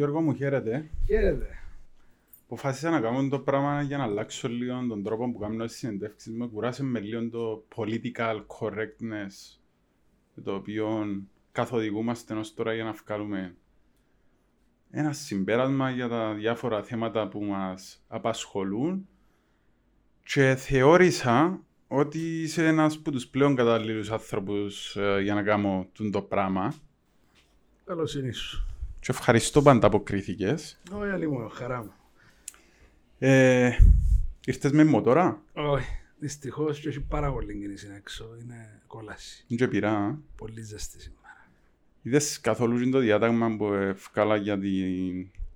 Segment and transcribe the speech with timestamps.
[0.00, 0.90] Γιώργο μου, χαίρετε.
[1.06, 1.46] Χαίρετε.
[2.44, 6.32] Αποφάσισα να κάνω το πράγμα για να αλλάξω λίγο τον τρόπο που κάνω στις συνεντεύξεις
[6.32, 6.50] μου.
[6.50, 9.58] Κουράσαι με λίγο το political correctness
[10.44, 11.06] το οποίο
[11.52, 13.56] καθοδηγούμαστε ως τώρα για να βγάλουμε
[14.90, 19.08] ένα συμπέρασμα για τα διάφορα θέματα που μας απασχολούν
[20.24, 26.22] και θεώρησα ότι είσαι ένας από τους πλέον κατάλληλους άνθρωπους ε, για να κάνω το
[26.22, 26.74] πράγμα.
[27.84, 28.69] Καλώς είναι σου.
[29.00, 30.80] Και ευχαριστώ που ανταποκρίθηκες.
[30.92, 31.92] Όχι, άλλη μου, χαρά μου.
[33.18, 33.76] Ε,
[34.46, 35.42] ήρθες με μοτόρα.
[35.52, 38.36] Όχι, δυστυχώς και έχει πάρα πολύ κίνηση έξω.
[38.40, 39.44] Είναι κόλαση.
[39.48, 39.92] Δεν και πειρά.
[39.92, 40.14] α.
[40.36, 41.48] Πολύ ζεστή σήμερα.
[42.02, 44.70] Είδες καθόλου το διάταγμα που ευκάλα για τη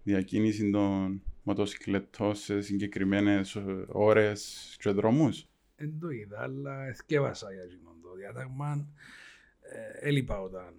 [0.02, 7.63] διακίνηση των μοτοσυκλετών σε συγκεκριμένες ε, ώρες και δρόμους; Δεν το είδα, αλλά εθκεύασα για
[7.63, 8.88] εκείνον το διάταγμα.
[9.61, 10.74] Ε, έλειπα όταν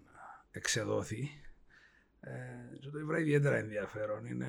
[0.51, 1.29] εξεδόθη.
[2.25, 4.25] Ε, και το βρήκα ιδιαίτερα ενδιαφέρον.
[4.25, 4.47] Είναι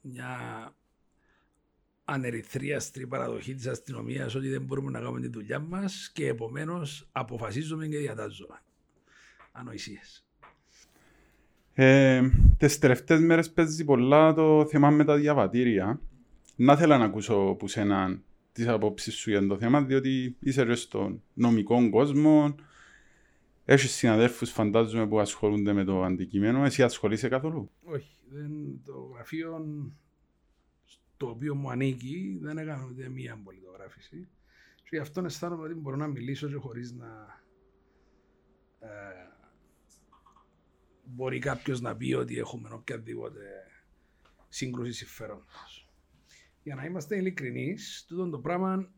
[0.00, 0.36] μια
[2.04, 7.86] ανερυθρίαστη παραδοχή της αστυνομίας ότι δεν μπορούμε να κάνουμε τη δουλειά μας και επομένως αποφασίζουμε
[7.86, 8.62] και διατάζουμε.
[9.52, 10.26] Ανοησίες.
[11.74, 16.00] Ε, τις τελευταίες μέρες παίζει πολλά το θέμα με τα διαβατήρια.
[16.56, 18.20] Να θέλω να ακούσω που σένα
[18.52, 22.54] τις απόψεις σου για το θέμα, διότι είσαι και στον νομικό κόσμο,
[23.64, 29.66] έχεις συναδέλφους φαντάζομαι που ασχολούνται με το αντικείμενο, εσύ ασχολείσαι καθόλου; Όχι, δεν, το γραφείο
[30.84, 34.28] στο οποίο μου ανήκει δεν έκανε ούτε μία πολιτογράφηση.
[34.74, 37.40] Και γι' αυτό αισθάνομαι ότι μπορώ να μιλήσω και χωρίς να
[38.80, 38.88] ε,
[41.04, 43.40] μπορεί κάποιος να πει ότι έχουμε οποιαδήποτε
[44.48, 45.88] σύγκρουση συμφέροντος.
[46.62, 48.92] Για να είμαστε ειλικρινείς, τούτο το πράγμα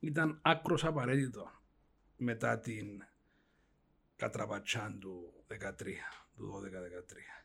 [0.00, 1.50] ήταν άκρος απαραίτητο
[2.16, 3.02] μετά την
[4.16, 5.56] κατραπατσάν του 13,
[6.36, 7.36] του 12-13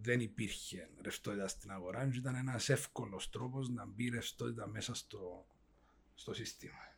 [0.00, 5.46] δεν υπήρχε ρευστότητα στην αγορά και ήταν ένας εύκολος τρόπος να μπει ρευστότητα μέσα στο,
[6.14, 6.96] στο σύστημα.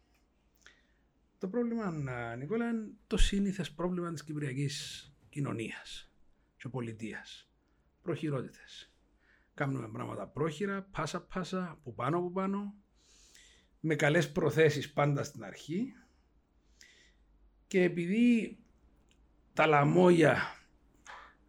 [1.38, 1.90] Το πρόβλημα,
[2.36, 6.12] Νικόλα, είναι το σύνηθες πρόβλημα της κυπριακής κοινωνίας
[6.56, 7.50] και πολιτείας.
[8.02, 8.92] Προχειρότητες.
[9.54, 12.74] Κάνουμε πράγματα πρόχειρα, πάσα πάσα, από πάνω από πάνω,
[13.80, 15.94] με καλές προθέσεις πάντα στην αρχή
[17.70, 18.58] και επειδή
[19.52, 20.38] τα λαμόγια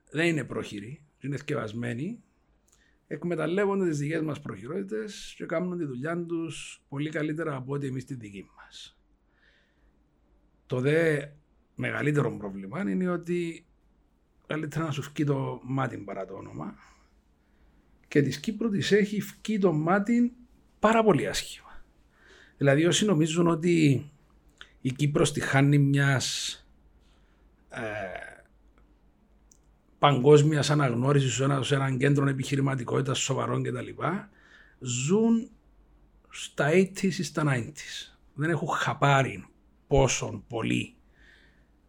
[0.10, 2.24] δεν είναι πρόχειροι, είναι θκευασμένοι,
[3.08, 8.06] εκμεταλλεύονται τις δικές μας προχειρότητες και κάνουν τη δουλειά τους πολύ καλύτερα από ό,τι εμείς
[8.06, 8.98] τη δική μας.
[10.66, 11.26] Το δε
[11.76, 13.66] μεγαλύτερο πρόβλημα είναι ότι
[14.48, 16.76] καλύτερα να σου φκεί το μάτι παρά το όνομα
[18.08, 20.34] και της Κύπρου της έχει φκεί το μάτι
[20.80, 21.86] πάρα πολύ άσχημα.
[22.58, 24.06] Δηλαδή όσοι νομίζουν ότι
[24.82, 26.56] η Κύπρος τη χάνει μιας
[27.70, 27.82] ε,
[30.00, 34.04] παγκόσμιας αναγνώρισης σε ένα, σε έναν κέντρο επιχειρηματικότητας σοβαρών κτλ.
[34.80, 35.50] ζουν
[36.30, 38.16] στα 80s ή στα 90s.
[38.34, 39.46] Δεν έχουν χαπάρει
[39.88, 40.96] πόσο πολύ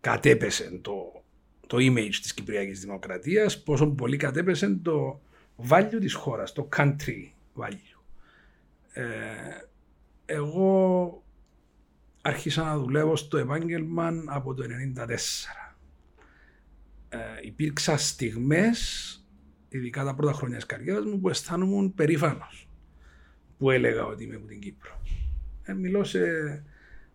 [0.00, 1.22] κατέπεσε το,
[1.66, 5.20] το image της Κυπριακής Δημοκρατίας, πόσο πολύ κατέπεσε το
[5.68, 8.00] value της χώρας, το country value.
[8.92, 9.04] Ε,
[10.26, 11.22] εγώ
[12.22, 14.68] άρχισα να δουλεύω στο επάγγελμα από το 1994
[17.08, 19.16] ε, υπήρξαν στιγμές,
[19.68, 22.68] ειδικά τα πρώτα χρόνια της καριέρας μου, που αισθάνομαι περήφανος
[23.58, 25.02] που έλεγα ότι είμαι από την Κύπρο.
[25.62, 26.20] Ε, μιλώ σε,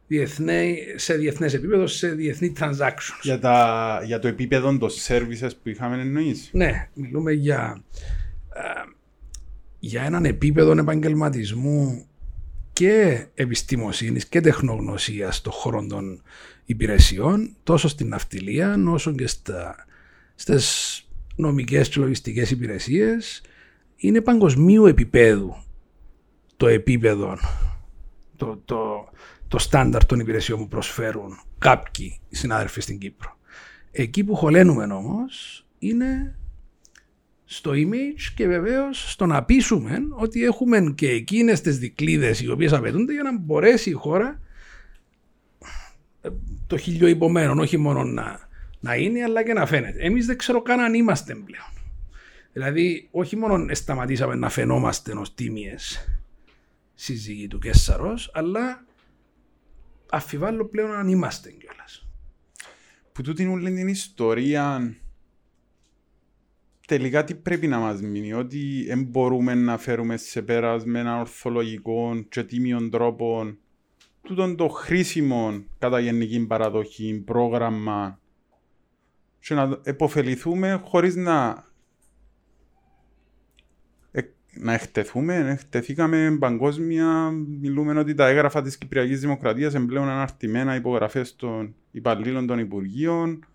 [0.08, 3.20] διεθνέ, σε διεθνές επίπεδο, σε διεθνή transactions.
[3.22, 6.50] Για, τα, για το επίπεδο των services που είχαμε εννοείς.
[6.54, 7.84] Ναι, μιλούμε για,
[8.54, 8.62] ε,
[9.80, 12.08] για έναν επίπεδο επαγγελματισμού
[12.78, 16.22] και επιστημοσύνης και τεχνογνωσίας στον χώρο των
[16.66, 19.76] υπηρεσιών, τόσο στην ναυτιλία όσο και στα
[20.36, 21.02] στις
[21.36, 23.42] νομικές και λογιστικές υπηρεσίες
[23.96, 25.56] είναι παγκοσμίου επίπεδου
[26.58, 27.38] το επίπεδο,
[28.36, 29.10] το, το,
[29.48, 33.38] το στάνταρ των υπηρεσιών που προσφέρουν κάποιοι συνάδελφοι στην Κύπρο.
[33.92, 36.36] Εκεί που χωλένουμε όμως είναι
[37.50, 42.74] στο image και βεβαίως στο να πείσουμε ότι έχουμε και εκείνες τις δικλείδε οι οποίες
[42.74, 44.42] απαιτούνται για να μπορέσει η χώρα
[46.22, 46.30] ε,
[46.68, 48.48] το χιλιό υπομένων, όχι μόνο να
[48.80, 50.00] να είναι αλλά και να φαίνεται.
[50.00, 51.72] Εμείς δεν ξέρω καν αν είμαστε πλέον.
[52.54, 56.10] Δηλαδή, όχι μόνο σταματήσαμε να φαινόμαστε ως τίμιες
[56.94, 58.86] σύζυγοι του Κέσσαρος, αλλά
[60.10, 62.08] αφιβάλλω πλέον αν είμαστε κιόλας.
[63.12, 64.96] Που τούτη είναι την ιστορία
[66.88, 71.20] τελικά τι πρέπει να μας μείνει, ότι δεν μπορούμε να φέρουμε σε πέρας με ένα
[71.20, 73.56] ορθολογικό και τίμιο τρόπο
[74.22, 78.20] τούτον το χρήσιμο κατά γενική παραδοχή, πρόγραμμα
[79.40, 81.66] και να επωφεληθούμε χωρίς να
[84.60, 87.30] να εκτεθούμε, εκτεθήκαμε παγκόσμια.
[87.60, 93.46] Μιλούμε ότι τα έγγραφα της Κυπριακής Δημοκρατίας εμπλέουν αναρτημένα υπογραφές των υπαλλήλων των Υπουργείων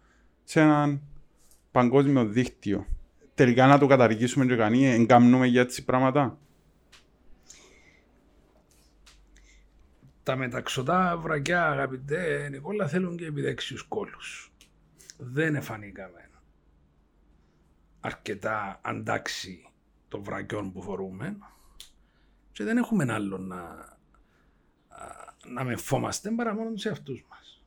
[0.44, 1.00] σε έναν
[1.70, 2.86] παγκόσμιο δίκτυο.
[3.42, 6.38] Τελικά να το καταργήσουμε και κανεί, εγκαμνούμε για έτσι πράγματα.
[10.22, 14.52] Τα μεταξωτά βρακιά, αγαπητέ Νικόλα, θέλουν και επιδέξιους κόλους.
[15.18, 16.30] Δεν εφανήκαμε
[18.00, 19.68] αρκετά αντάξει
[20.08, 21.38] των βρακιών που φορούμε
[22.52, 23.88] και δεν έχουμε άλλο να,
[25.46, 27.64] να με φόμαστε παρά μόνο σε αυτούς μας.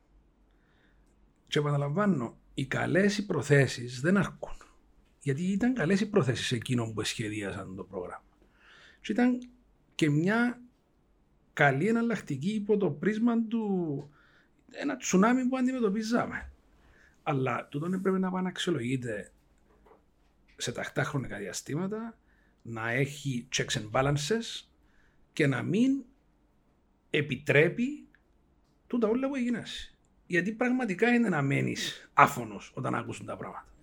[1.48, 4.65] Και επαναλαμβάνω, οι καλές οι προθέσεις δεν αρκούν.
[5.26, 8.24] Γιατί ήταν καλές οι προθέσεις εκείνων που σχεδίασαν το πρόγραμμα.
[9.02, 9.50] Και ήταν
[9.96, 10.62] και μια
[11.54, 14.10] καλή εναλλακτική υπό το πρίσμα του
[14.72, 16.52] ένα τσουνάμι που αντιμετωπίζαμε.
[17.24, 19.32] Αλλά τούτο πρέπει να επαναξιολογείται
[20.56, 22.18] σε τακτά χρονικά διαστήματα,
[22.62, 24.68] να έχει checks and balances
[25.34, 26.04] και να μην
[27.10, 28.08] επιτρέπει
[28.88, 29.96] τούτα όλα που έγινες.
[30.28, 33.75] Γιατί πραγματικά είναι να μένεις άφωνος όταν ακούσουν τα πράγματα.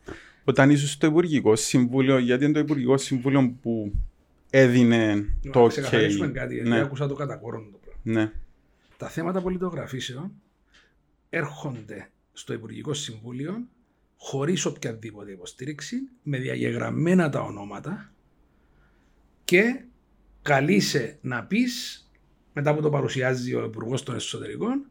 [0.44, 3.93] Όταν ήσουν στο Υπουργικό Συμβούλιο, γιατί είναι το Υπουργικό Συμβούλιο που
[4.50, 5.62] έδινε το OK.
[5.62, 6.81] Να ξεκαθαρίσουμε κάτι, γιατί ναι.
[6.81, 7.67] άκουσα το κατά το πράγμα.
[8.03, 8.33] Ναι.
[8.97, 10.33] Τα θέματα πολιτογραφήσεων
[11.31, 13.67] έρχονται στο Υπουργικό Συμβούλιο
[14.17, 18.12] χωρίς οποιαδήποτε υποστήριξη, με διαγεγραμμένα τα ονόματα
[19.44, 19.85] και
[20.43, 22.06] καλείσαι να πεις
[22.53, 24.91] μετά που το παρουσιάζει ο Υπουργός των Εσωτερικών,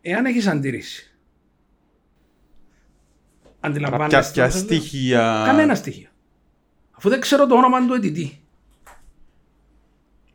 [0.00, 1.11] εάν έχεις αντίρρηση.
[3.64, 4.32] Αντιλαμβάνεστε.
[4.32, 5.42] Ποια στοιχεία.
[5.46, 6.08] Κανένα στοιχείο.
[6.90, 8.40] Αφού δεν ξέρω το όνομα του αιτητή.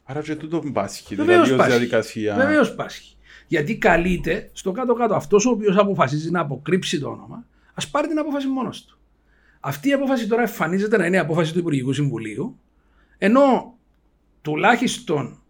[0.04, 2.36] Άρα και τούτο πάσχει, δηλαδή ως διαδικασία.
[2.36, 3.16] Βεβαίως πάσχει.
[3.48, 8.20] Γιατί καλείται στο κάτω-κάτω αυτός ο οποίος αποφασίζει να αποκρύψει το όνομα, ας πάρει την
[8.20, 8.98] απόφαση μόνος του.
[9.60, 12.60] Αυτή η απόφαση τώρα εμφανίζεται να είναι η απόφαση του Υπουργικού Συμβουλίου,
[13.18, 13.76] ενώ
[14.42, 15.42] τουλάχιστον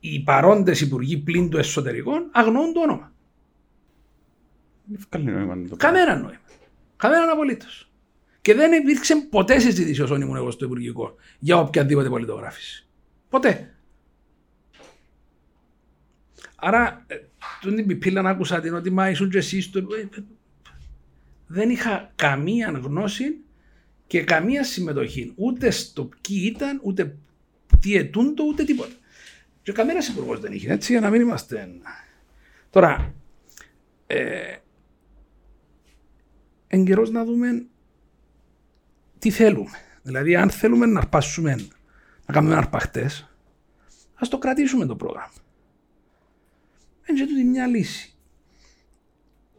[0.00, 3.12] οι παρόντες υπουργοί πλήν του εσωτερικών αγνοούν το όνομα.
[5.76, 6.40] Κανένα νόημα.
[6.96, 7.90] Κανέναν απολύτως.
[8.40, 12.86] Και δεν υπήρξε ποτέ συζήτηση όσο ήμουν εγώ στο Υπουργικό για οποιαδήποτε πολιτογράφηση.
[13.28, 13.74] Ποτέ.
[16.56, 17.16] Άρα, ε,
[17.60, 19.78] την πιπίλα να άκουσα την ότι μα ήσουν και εσείς στο...
[19.78, 20.08] Ε,
[21.46, 23.36] δεν είχα καμία γνώση
[24.06, 27.16] και καμία συμμετοχή ούτε στο ποιοι ήταν, ούτε
[27.80, 28.94] τι ετούντο, ούτε τίποτα.
[29.62, 31.68] Και κανένα υπουργός δεν είχε, έτσι, για να μην είμαστε.
[32.70, 33.14] Τώρα,
[34.06, 34.56] ε,
[36.66, 37.66] εν καιρός να δούμε
[39.18, 39.78] τι θέλουμε.
[40.02, 41.54] Δηλαδή, αν θέλουμε να αρπάσουμε,
[42.26, 43.30] να κάνουμε αρπαχτές,
[44.14, 45.32] ας το κρατήσουμε το πρόγραμμα.
[47.10, 48.14] Είναι και μια λύση.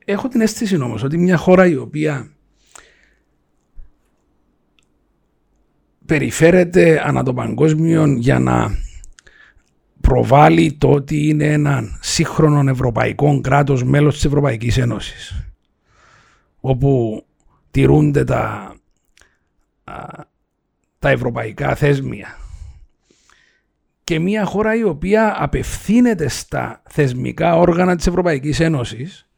[0.06, 2.32] Έχω την αίσθηση όμως ότι μια χώρα η οποία
[6.06, 8.78] περιφέρεται ανά το παγκόσμιο για να
[10.02, 15.48] προβάλλει το ότι είναι ένα σύγχρονο ευρωπαϊκό κράτος μέλος της Ευρωπαϊκής Ένωσης
[16.60, 17.24] όπου
[17.72, 18.76] τηρούνται τα,
[21.00, 22.38] τα ευρωπαϊκά θέσμια
[24.08, 29.30] και μια χώρα η οποία απευθύνεται στα θεσμικά όργανα της Ευρωπαϊκής Ένωσης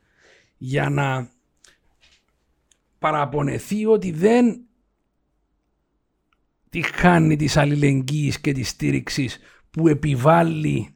[0.57, 1.29] για να
[2.99, 4.61] παραπονεθεί ότι δεν
[6.69, 9.39] τη χάνει της αλληλεγγύης και της στήριξης
[9.71, 10.95] που επιβάλλει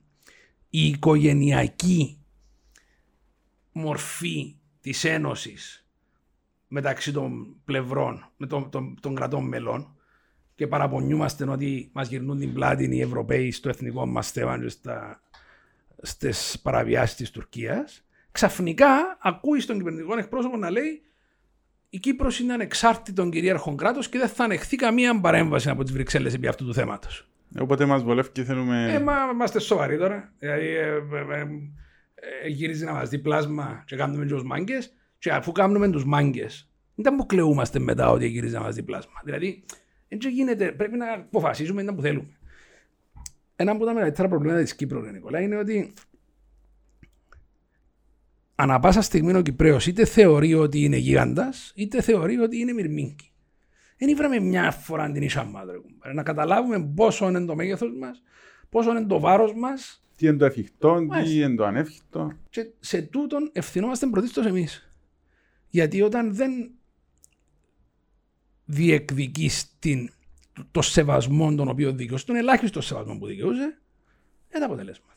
[0.69, 2.17] η οικογενειακή
[3.71, 5.82] μορφή της Ένωσης
[6.73, 9.95] μεταξύ των πλευρών, με των, των, των κρατών μελών
[10.55, 15.21] και παραπονιούμαστε ότι μας γυρνούν την πλάτη οι Ευρωπαίοι στο εθνικό μας θέμα και στα,
[16.01, 21.01] στις παραβιάσεις της Τουρκίας, ξαφνικά ακούει στον κυβερνητικό εκπρόσωπο να λέει
[21.89, 26.29] η Κύπρο είναι ανεξάρτητο κυρίαρχο κράτο και δεν θα ανεχθεί καμία παρέμβαση από τι Βρυξέλλε
[26.29, 27.07] επί αυτού του θέματο.
[27.59, 28.93] Οπότε μα βολεύει και θέλουμε.
[28.93, 30.33] Ε, μα είμαστε σοβαροί τώρα.
[30.39, 31.47] Δηλαδή, ε, ε, ε,
[32.43, 34.77] ε, γυρίζει να μα δει πλάσμα και κάνουμε του μάγκε.
[35.23, 39.21] Και αφού κάνουμε τους μάγκες, δεν που μετά ότι γυρίζει να μα διπλάσμα.
[39.23, 39.63] Δηλαδή,
[40.07, 42.37] έτσι γίνεται, πρέπει να αποφασίζουμε να που θέλουμε.
[43.55, 45.93] Ένα από τα μεγαλύτερα προβλήματα της Κύπρου, Νικόλα, είναι ότι
[48.55, 53.31] ανά πάσα στιγμή ο Κυπρέος είτε θεωρεί ότι είναι γίγαντα, είτε θεωρεί ότι είναι μυρμήγκη.
[53.97, 55.77] Δεν ήβραμε μια φορά την ίσα μάδρε.
[56.13, 58.21] Να καταλάβουμε πόσο είναι το μέγεθος μας,
[58.69, 60.03] πόσο είναι το βάρος μας.
[60.15, 62.31] Τι είναι το εφικτό, τι είναι το ανέφικτο.
[62.49, 64.87] Και σε τούτον ευθυνόμαστε πρωτίστως εμείς.
[65.73, 66.51] Γιατί όταν δεν
[68.65, 69.77] διεκδικείς
[70.71, 75.13] το σεβασμό τον οποίο δικαιούσε, τον ελάχιστο σεβασμό που δικαιούσε, είναι τα αποτελέσματα.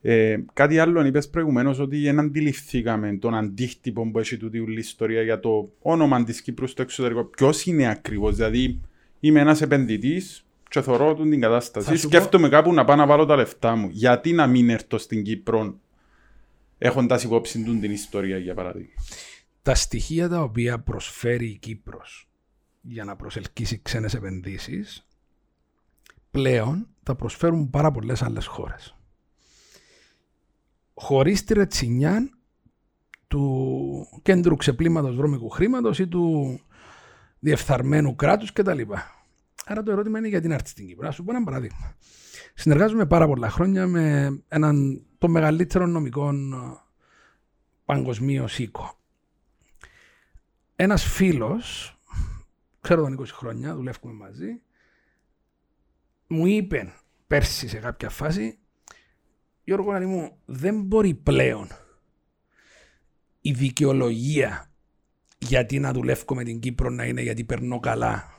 [0.00, 5.22] Ε, κάτι άλλο είπες προηγουμένως ότι δεν αντιληφθήκαμε τον αντίκτυπο που έχει τούτη η ιστορία
[5.22, 7.24] για το όνομα της Κύπρου στο εξωτερικό.
[7.24, 8.80] Ποιος είναι ακριβώς, δηλαδή
[9.20, 11.86] είμαι ένας επενδυτής και θωρώ του την κατάσταση.
[11.86, 13.88] Θα σου Σκέφτομαι κάπου να πάω να βάλω τα λεφτά μου.
[13.90, 15.80] Γιατί να μην έρθω στην Κύπρο
[16.78, 18.90] έχοντας υπόψη του την ιστορία για παράδειγμα;
[19.66, 22.28] Τα στοιχεία τα οποία προσφέρει η Κύπρος
[22.80, 25.06] για να προσελκύσει ξένες επενδύσεις
[26.30, 28.96] πλέον θα προσφέρουν πάρα πολλές άλλες χώρες.
[30.94, 32.30] Χωρίς τη ρετσινιά
[33.26, 36.58] του κέντρου ξεπλήματος βρώμικου χρήματος ή του
[37.38, 38.80] διεφθαρμένου κράτους κτλ.
[39.64, 41.06] Άρα το ερώτημα είναι γιατί να έρθεις στην Κύπρο.
[41.06, 41.96] Να σου πω ένα παράδειγμα.
[42.54, 46.54] Συνεργάζομαι πάρα πολλά χρόνια με έναν των μεγαλύτερων νομικών
[47.84, 48.98] παγκοσμίως οίκο.
[50.76, 51.98] Ένας φίλος,
[52.80, 54.60] ξέρω τον 20 χρόνια, δουλεύουμε μαζί,
[56.26, 56.92] μου είπε
[57.26, 58.58] πέρσι σε κάποια φάση
[59.64, 61.68] Γιώργο Νανή μου, δεν μπορεί πλέον
[63.40, 64.70] η δικαιολογία
[65.38, 68.34] γιατί να δουλεύω με την Κύπρο να είναι γιατί περνώ καλά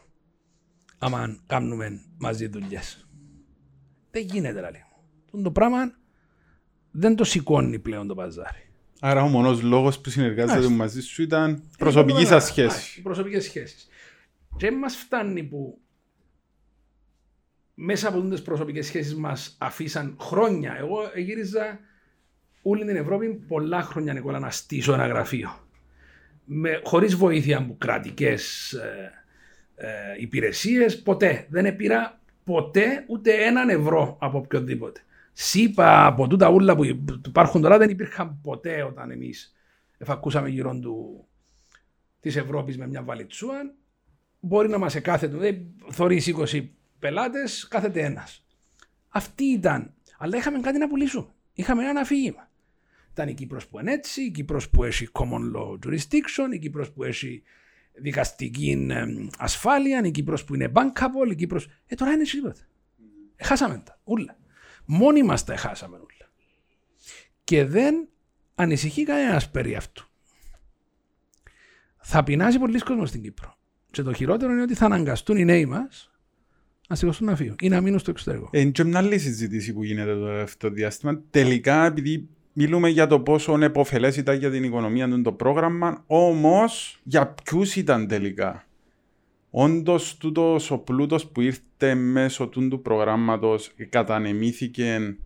[0.98, 3.08] άμα κάνουμε μαζί δουλειές.
[4.12, 4.84] Δεν γίνεται, λέει.
[5.32, 5.41] μου.
[5.41, 5.98] Το πράγμα
[6.91, 8.67] δεν το σηκώνει πλέον το παζάρι.
[9.00, 10.75] Άρα ο μόνος λόγος που συνεργάζεται Μάλιστα.
[10.75, 13.01] μαζί σου ήταν προσωπική σας σχέση.
[13.01, 13.88] Προσωπικές σχέσεις.
[14.58, 15.80] Και μας φτάνει που
[17.74, 20.75] μέσα από τις προσωπικές σχέσεις μας αφήσαν χρόνια.
[20.77, 21.80] Εγώ γύριζα
[22.62, 25.68] όλη την Ευρώπη πολλά χρόνια, Νικόλα, να στήσω ένα γραφείο.
[26.46, 29.12] Με, χωρίς βοήθεια από κρατικές ε,
[29.75, 29.88] ε,
[30.18, 31.46] υπηρεσίες, ποτέ.
[31.50, 35.01] Δεν πήρα ποτέ ούτε έναν ευρώ από οποιοδήποτε.
[35.39, 36.84] ΣΥΠΑ από τούτα ούλα που
[37.27, 39.56] υπάρχουν τώρα δεν υπήρχαν ποτέ όταν εμείς
[39.98, 41.27] εφακούσαμε γύρω του
[42.20, 43.74] της Ευρώπης με μια βαλιτσούα.
[44.39, 48.46] Μπορεί να μας εκάθετο, δεν θωρείς 20 πελάτες, κάθεται ένας.
[49.10, 49.94] Αυτή ήταν.
[50.17, 51.27] Αλλά είχαμε κάτι να πουλήσουμε.
[51.53, 52.51] Είχαμε ένα αφήγημα.
[53.12, 56.91] Ήταν η Κύπρος που είναι έτσι, η Κύπρος που έχει common law jurisdiction, η Κύπρος
[56.91, 57.44] που έχει
[57.94, 59.06] δικαστική ε,
[59.38, 61.70] ασφάλεια, η Κύπρος που είναι bankable, η Κύπρος...
[61.86, 62.62] Ε, τώρα είναι τίποτα.
[63.36, 64.38] Έχασαμε τα, ούλα.
[64.89, 66.29] Μόνοι μας τα έχασαμε ούλα.
[67.44, 68.08] Και δεν
[68.56, 70.06] ανησυχεί κανένας περί αυτού.
[71.98, 73.58] Θα πεινάσει πολλοί κόσμος στην Κύπρο.
[73.91, 76.12] Και το χειρότερο είναι ότι θα αναγκαστούν οι νέοι μας
[76.88, 78.50] να σηκωθούν να φύγουν ή να μείνουν στο εξωτερικό.
[78.51, 81.22] Είναι και μια άλλη συζήτηση που γίνεται το αυτό το διάστημα.
[81.29, 87.00] Τελικά, επειδή μιλούμε για το πόσο επωφελέ ήταν για την οικονομία του το πρόγραμμα, όμως
[87.03, 88.67] για ποιους ήταν τελικά;
[89.60, 95.18] Όντως, τούτος ο πλούτος που ήρθε μέσω του, του προγράμματος κατανεμήθηκε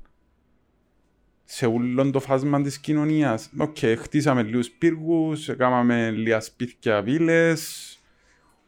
[1.44, 3.52] σε όλο το φάσμα της κοινωνίας.
[3.58, 8.00] Οκ, χτίσαμε λίγους πύργους, έκαναμε λίγα σπίτια, βίλες.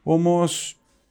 [0.03, 0.43] Όμως,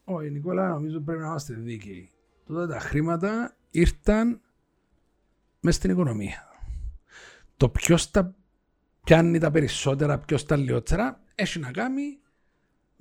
[0.04, 2.11] Όχι, Νικόλα, νομίζω πρέπει να είμαστε δίκαιοι.
[2.47, 4.40] Τότε τα χρήματα ήρθαν
[5.61, 6.49] μέσα στην οικονομία.
[7.56, 8.35] Το ποιος τα
[9.04, 12.22] πιάνει τα περισσότερα, ποιος τα λιγότερα, έχει να κάνει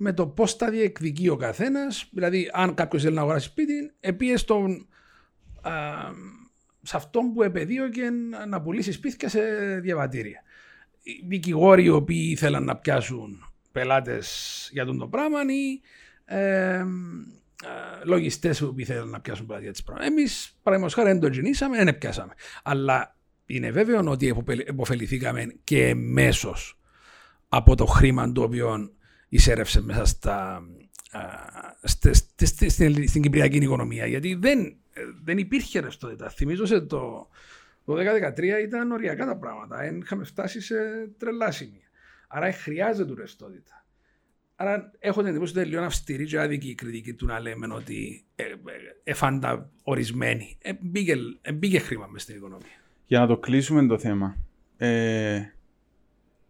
[0.02, 2.08] με το πώς τα διεκδικεί ο καθένας.
[2.12, 4.88] Δηλαδή, αν κάποιος θέλει να αγοράσει σπίτι, επίε στον.
[5.60, 5.72] Α,
[6.82, 8.10] σε αυτόν που επαιδείωκε
[8.48, 9.40] να πουλήσει σπίτια σε
[9.80, 10.42] διαβατήρια.
[11.02, 15.80] Οι δικηγόροι οι οποίοι ήθελαν να πιάσουν πελάτες για τον το πράγμα ή
[16.24, 16.84] ε,
[18.04, 20.10] λογιστές που ήθελαν να πιάσουν πελάτες για τις πράγματα.
[20.10, 22.32] Εμείς, παραδείγματος χάρη, δεν το γεννήσαμε, δεν πιάσαμε.
[22.62, 23.16] Αλλά
[23.46, 26.78] είναι βέβαιο ότι εποπε- επωφεληθήκαμε και εμέσως
[27.48, 28.90] από το χρήμα το οποίο
[29.32, 30.62] εισέρευσε μέσα στα,
[31.10, 31.20] α,
[31.82, 34.06] στε- στε- στε- στην, στην κυπριακή οικονομία.
[34.06, 34.60] Γιατί δεν,
[34.92, 36.28] ε, δεν υπήρχε ρευστότητα.
[36.28, 37.28] Θυμίζω σε το,
[37.84, 39.76] το 2013 ήταν οριακά τα πράγματα.
[39.76, 40.74] Δεν είχαμε φτάσει σε
[41.18, 41.86] τρελά σημεία.
[42.28, 43.84] Άρα χρειάζεται ρευστότητα.
[44.56, 47.74] Άρα έχω την εντύπωση ότι είναι λίγο αυστηρή και άδικη η κριτική του να λέμε
[47.74, 48.54] ότι ε, ε,
[49.04, 50.58] εφάντα ορισμένοι.
[50.62, 52.80] Ε, μπήκε, ε, μπήκε χρήμα μες στην οικονομία.
[53.06, 54.36] για να το κλείσουμε το θέμα,
[54.76, 55.42] ε,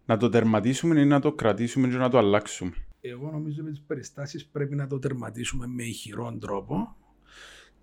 [0.04, 2.72] να το τερματίσουμε ή να το κρατήσουμε και να το αλλάξουμε.
[3.00, 6.96] Εγώ νομίζω με τις περιστάσεις πρέπει να το τερματίσουμε με ηχηρόν τρόπο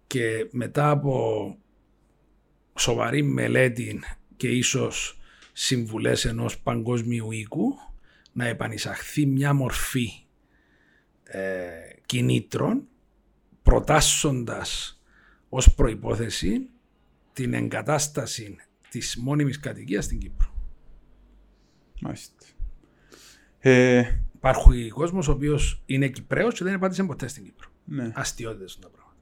[0.07, 1.57] και μετά από
[2.77, 3.99] σοβαρή μελέτη
[4.35, 5.19] και ίσως
[5.53, 7.75] συμβουλές ενός παγκόσμιου οίκου
[8.31, 10.09] να επανεισαχθεί μια μορφή
[11.23, 11.69] ε,
[12.05, 12.87] κινήτρων
[13.63, 15.01] προτάσσοντας
[15.49, 16.69] ως προϋπόθεση
[17.33, 18.55] την εγκατάσταση
[18.89, 20.48] της μόνιμης κατοικίας στην Κύπρο.
[22.01, 22.33] Μάλιστα.
[23.59, 24.03] Ε,
[24.35, 27.67] Υπάρχει κόσμος ο οποίος είναι Κυπρέος και δεν επάντησε ποτέ στην Κύπρο.
[27.83, 28.11] ναι.
[28.15, 29.17] Αστιότητες είναι τα πράγματα.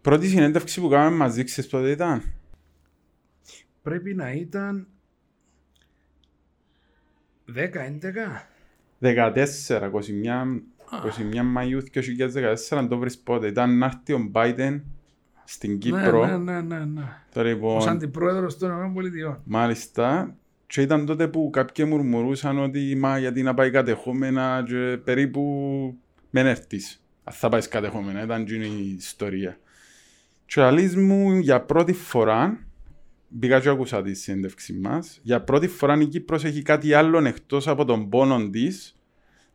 [0.00, 2.22] Πρώτη συνέντευξη που κάναμε μαζί, ξέρεις πότε ήταν;
[3.82, 4.86] Πρέπει να ήταν
[7.54, 8.48] 10-11.
[9.00, 11.80] 14, 21, 21 Μαΐου
[12.70, 13.46] 2014, το βρεις πότε.
[13.46, 14.80] Ήταν να έρθει ο Biden
[15.44, 16.26] στην Κύπρο.
[16.26, 17.02] Ναι, ναι, ναι, ναι.
[17.32, 19.42] Τώρα Ως λοιπόν, αντιπρόεδρος των ΗΠΑ.
[19.44, 20.36] μάλιστα.
[20.72, 25.42] Και ήταν τότε που κάποιοι μουρμουρούσαν ότι μα γιατί να πάει κατεχόμενα και περίπου
[26.30, 27.02] μεν έρθεις.
[27.24, 29.58] Αν θα πάεις κατεχόμενα, ήταν και η ιστορία.
[30.46, 32.66] Και ο Αλής μου για πρώτη φορά,
[33.28, 37.68] μπήκα και άκουσα τη συνέντευξη μας, για πρώτη φορά η Κύπρος έχει κάτι άλλο εκτός
[37.68, 38.96] από τον πόνο της,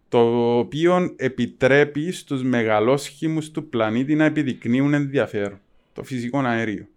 [0.09, 0.19] το
[0.57, 5.59] οποίο επιτρέπει στους μεγαλόσχημους του πλανήτη να επιδεικνύουν ενδιαφέρον.
[5.93, 6.87] Το φυσικό αέριο.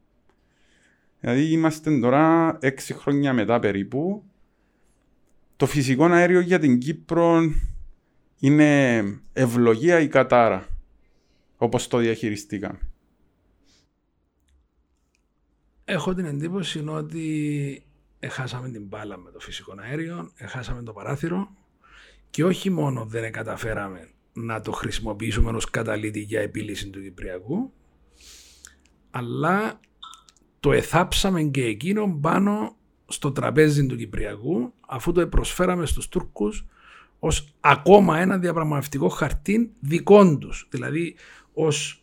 [1.21, 4.25] Δηλαδή είμαστε τώρα έξι χρόνια μετά περίπου.
[5.57, 7.41] Το φυσικό αέριο για την Κύπρο
[8.39, 10.67] είναι ευλογία ή κατάρα.
[11.57, 12.79] Όπως το διαχειριστήκαμε.
[15.85, 17.83] Έχω την εντύπωση ότι
[18.19, 21.57] έχασαμε την μπάλα με το φυσικό αέριο, έχασαμε το παράθυρο
[22.31, 27.73] και όχι μόνο δεν καταφέραμε να το χρησιμοποιήσουμε ως καταλήτη για επίλυση του Κυπριακού,
[29.11, 29.81] αλλά
[30.61, 32.77] το εθάψαμε και εκείνο πάνω
[33.07, 36.67] στο τραπέζι του Κυπριακού αφού το προσφέραμε στους Τούρκους
[37.19, 40.69] ως ακόμα ένα διαπραγματευτικό χαρτί δικών τους.
[40.71, 41.17] Δηλαδή
[41.53, 42.03] ως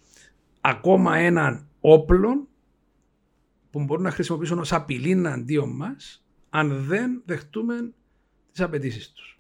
[0.62, 2.48] ακόμα έναν όπλο
[3.70, 7.94] που μπορούν να χρησιμοποιήσουν ως απειλή αντίον μας αν δεν δεχτούμε
[8.52, 9.37] τις απαιτήσεις τους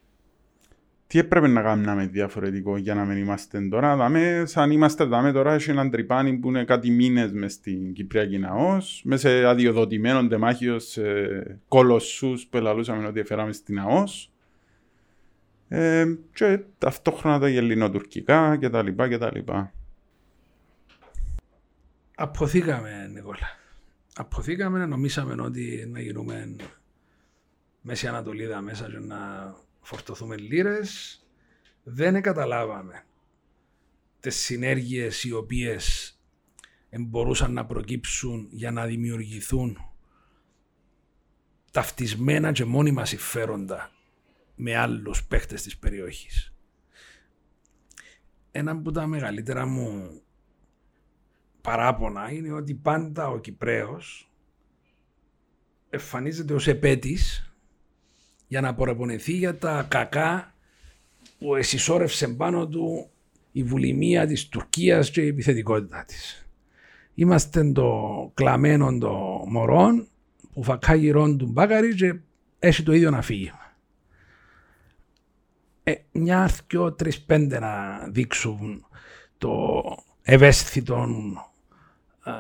[1.07, 5.53] τι έπρεπε να κάνουμε διαφορετικό για να μην είμαστε τώρα; Δάμε, σαν είμαστε δάμε τώρα,
[5.53, 10.79] έχει έναν τρυπάνι που είναι κάτι μήνες μες στην Κυπριακή Ναός, μες σε αδειοδοτημένο τεμάχιο
[10.79, 11.01] σε
[11.67, 14.31] κολοσσούς που ελαλούσαμε ότι έφεραμε στην Ναός.
[15.67, 18.87] Ε, και ταυτόχρονα τα ελληνοτουρκικά κτλ.
[18.95, 19.51] κτλ.
[22.15, 23.57] Αποθήκαμε, Νικόλα.
[24.15, 26.55] Αποθήκαμε, νομίσαμε ότι να γίνουμε
[27.81, 29.17] Μέση Ανατολίδα μέσα και να
[29.87, 31.21] φορτωθούμε λίρες.
[31.83, 33.03] Δεν καταλάβαμε
[34.19, 36.17] τις συνέργειες οι οποίες
[36.99, 39.77] μπορούσαν να προκύψουν για να δημιουργηθούν
[41.71, 43.91] ταυτισμένα και μόνιμα συμφέροντα
[44.55, 46.53] με άλλους παίχτες της περιοχής.
[48.51, 50.21] Ένα από τα μεγαλύτερα μου
[51.61, 54.31] παράπονα είναι ότι πάντα ο Κυπρέος
[55.89, 57.47] εμφανίζεται ως επέτης
[58.47, 60.53] για να απορρεπονεθεί για τα κακά
[61.39, 63.09] που εσυσσόρευσε πάνω του
[63.51, 66.47] η βουλημία της Τουρκίας και η επιθετικότητά της.
[67.13, 70.07] Είμαστε το κλαμμένο το μωρό
[70.53, 72.19] που φακά γυρών του μπάκαρι και
[72.59, 73.51] έχει το ίδιο να φύγει.
[75.83, 78.85] Ε, μια, δυο, τρεις, πέντε να δείξουν
[79.37, 79.81] το
[80.21, 81.07] ευαίσθητο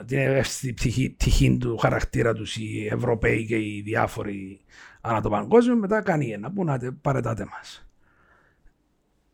[0.05, 4.59] την ευαίσθητη πτυχή, του χαρακτήρα τους οι Ευρωπαίοι και οι διάφοροι
[5.01, 7.89] ανά το παγκόσμιο, μετά κάνει ένα που να παρετάτε μας.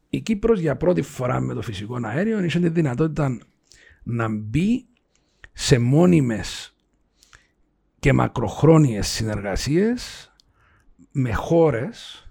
[0.10, 3.38] Η Κύπρος για πρώτη φορά με το φυσικό αέριο είχε τη δυνατότητα
[4.04, 4.86] να μπει
[5.54, 6.76] σε μόνιμες
[8.00, 10.32] και μακροχρόνιες συνεργασίες
[11.12, 12.28] με χώρες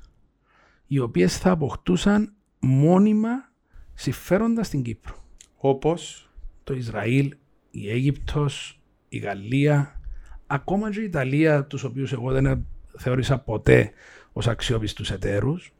[0.87, 3.53] οι οποίες θα αποκτούσαν μόνιμα
[3.95, 5.15] συμφέροντα στην Κύπρο.
[5.57, 6.31] Όπως;
[6.65, 7.35] Το Ισραήλ,
[7.73, 10.01] η Αίγυπτος, η Γαλλία,
[10.47, 13.93] ακόμα και η Ιταλία, τους οποίους εγώ δεν θεώρησα ποτέ
[14.33, 15.73] ως αξιόπιστους εταίρους,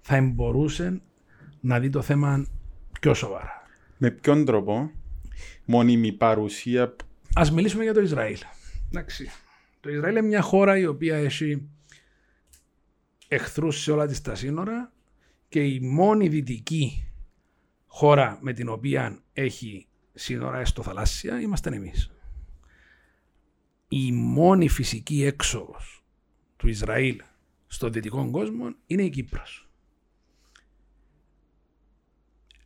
[0.00, 1.00] θα μπορούσε
[1.60, 2.46] να δει το θέμα
[3.00, 3.62] πιο σοβαρά.
[3.98, 4.90] Με ποιον τρόπο,
[5.64, 6.96] μόνιμη παρουσία...
[7.34, 8.38] Ας μιλήσουμε για το Ισραήλ.
[8.88, 9.30] Εντάξει.
[9.80, 11.68] Το Ισραήλ είναι μια χώρα η οποία έχει
[13.28, 14.92] εχθρούς σε όλα τις τα σύνορα
[15.48, 17.08] και η μόνη δυτική
[17.86, 19.87] χώρα με την οποία έχει
[20.18, 22.10] σύνορα έστω θαλάσσια είμαστε εμείς.
[23.88, 26.04] Η μόνη φυσική έξοδος
[26.56, 27.22] του Ισραήλ
[27.66, 29.68] στο δυτικό κόσμο είναι η Κύπρος.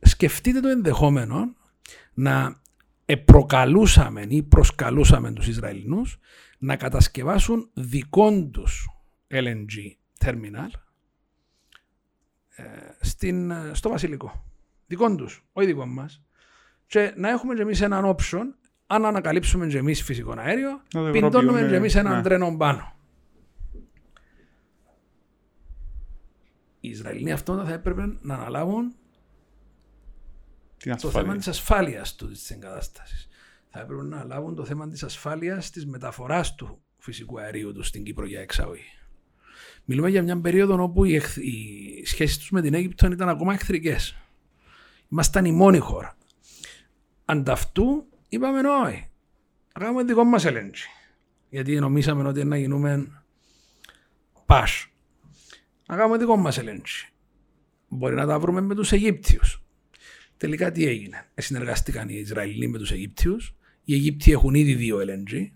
[0.01, 1.55] Σκεφτείτε το ενδεχόμενο
[2.13, 2.61] να
[3.25, 6.19] προκαλούσαμε ή προσκαλούσαμε τους Ισραηλινούς
[6.57, 8.89] να κατασκευάσουν δικών τους
[9.27, 10.69] LNG terminal
[12.55, 12.63] ε,
[13.01, 14.45] στην, στο Βασιλικό.
[14.87, 16.23] Δικών τους, όχι δικό μας
[16.87, 18.43] και να έχουμε και εμείς έναν option,
[18.87, 22.21] αν ανακαλύψουμε και εμείς φυσικό αέριο, πιντώνουμε και εμείς έναν ναι.
[22.21, 22.95] τρένο πάνω.
[26.79, 28.95] Οι Ισραηλοί αυτό θα έπρεπε να αναλάβουν
[31.01, 33.27] το θέμα της ασφάλειας του της εγκατάστασης.
[33.69, 38.03] Θα έπρεπε να αναλάβουν το θέμα της ασφάλειας της μεταφοράς του φυσικού αερίου τους στην
[38.03, 38.91] Κύπρο για εξαγωγή.
[39.85, 41.37] Μιλούμε για μια περίοδο όπου οι, εχ...
[41.37, 44.17] οι σχέσεις τους με την Αίγυπτο ήταν ακόμα εχθρικές.
[45.11, 46.17] Ήμασταν η μόνη χώρα.
[47.33, 49.07] Ανταυτού είπαμε όχι.
[49.73, 50.71] Να κάνουμε δικό μας έλεγχο.
[51.49, 53.07] Γιατί νομίσαμε ότι να γίνουμε
[54.45, 54.87] πας.
[55.87, 56.83] Να κάνουμε δικό μας έλεγχο.
[57.87, 59.63] Μπορεί να τα βρούμε με τους Αιγύπτιους.
[60.37, 61.27] Τελικά τι έγινε.
[61.35, 63.55] Συνεργαστήκαν οι Ισραηλοί με τους Αιγύπτιους.
[63.83, 65.47] Οι Αιγύπτιοι έχουν ήδη δύο LNG.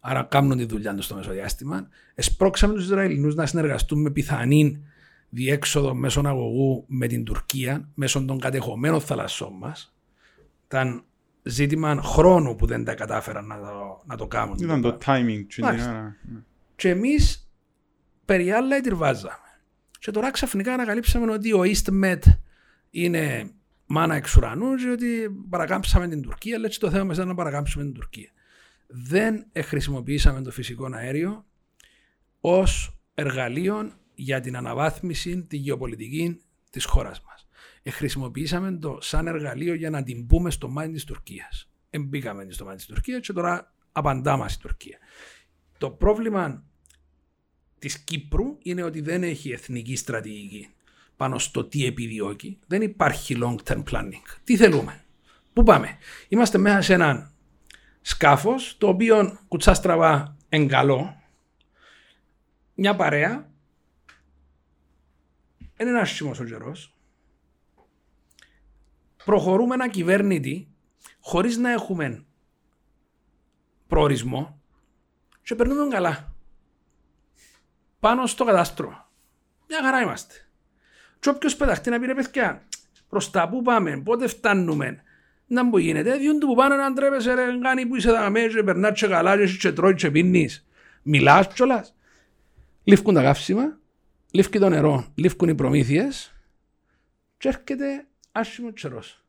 [0.00, 1.88] Άρα κάνουν τη δουλειά τους στο μεσοδιάστημα.
[2.14, 4.82] Εσπρώξαμε τους Ισραηλινούς να συνεργαστούν με πιθανή
[5.28, 9.95] διέξοδο μέσω αγωγού με την Τουρκία, μέσω των κατεχομένων θαλασσών μας
[10.66, 11.04] Ήταν
[11.42, 14.56] ζήτημα χρόνου που δεν τα κατάφεραν να το, να το κάνουν.
[14.58, 15.44] Ήταν το timing.
[15.46, 15.90] και την Μάλιστα.
[15.90, 16.16] ώρα.
[16.22, 16.38] Ναι.
[16.76, 17.50] Και εμείς
[18.24, 19.36] περί άλλα ετυρβάζαμε.
[19.98, 22.20] Και τώρα ξαφνικά ανακαλύψαμε ότι ο EastMed
[22.90, 23.50] είναι
[23.86, 27.34] μάνα εξ ουρανού και ότι παρακάμψαμε την Τουρκία, αλλά και το θέμα μας ήταν να
[27.34, 28.30] παρακάμψουμε την Τουρκία.
[28.86, 31.46] Δεν ε, χρησιμοποιήσαμε το φυσικό αέριο
[32.40, 37.45] ως εργαλείο για την αναβάθμιση, τη γεωπολιτική της χώρας μας.
[37.86, 41.68] Ε, χρησιμοποιήσαμε το σαν εργαλείο για να την πούμε στο μάτι της Τουρκίας.
[41.90, 44.98] Εμπήκαμε στο μάτι της Τουρκίας και τώρα απαντά μας η Τουρκία.
[45.78, 46.64] Το πρόβλημα
[47.78, 50.68] της Κύπρου είναι ότι δεν έχει εθνική στρατηγική
[51.16, 52.58] πάνω στο τι επιδιώκει.
[52.66, 54.22] Δεν υπάρχει long term planning.
[54.44, 55.04] Τι θέλουμε;
[55.52, 57.32] Πού πάμε; Είμαστε μέσα σε έναν
[58.00, 61.22] σκάφος το οποίο κουτσά στραβά εγκαλώ.
[62.74, 63.50] Μια παρέα.
[65.78, 66.95] Είναι ένα άσχημος ο καιρός.
[69.26, 70.68] Προχωρούμε ένα κυβέρνητη
[71.20, 72.24] χωρίς να έχουμε
[73.86, 74.60] προορισμό
[75.42, 76.34] και περνούμε καλά.
[78.00, 79.08] Πάνω στο κατάστρο.
[79.68, 80.34] Μια χαρά είμαστε.
[81.18, 82.62] Και όποιος πεταχτεί να πει ρε παιδιά,
[83.08, 85.02] προς τα που πάμε, πότε φτάνουμε,
[85.46, 88.98] να μου γίνεται, διότι που πάνε να ντρέπεσαι ρε κάνει που είσαι δαμέ και περνάς
[89.00, 90.66] και καλά και έχεις και τρώει και πίνεις.
[91.02, 91.94] Μιλάς κιόλας.
[92.84, 93.78] Λήφκουν τα καύσιμα,
[94.30, 96.34] λήφκει το νερό, λήφκουν οι προμήθειες
[97.38, 98.06] και έρχεται
[98.38, 99.24] άσχημο τσερός.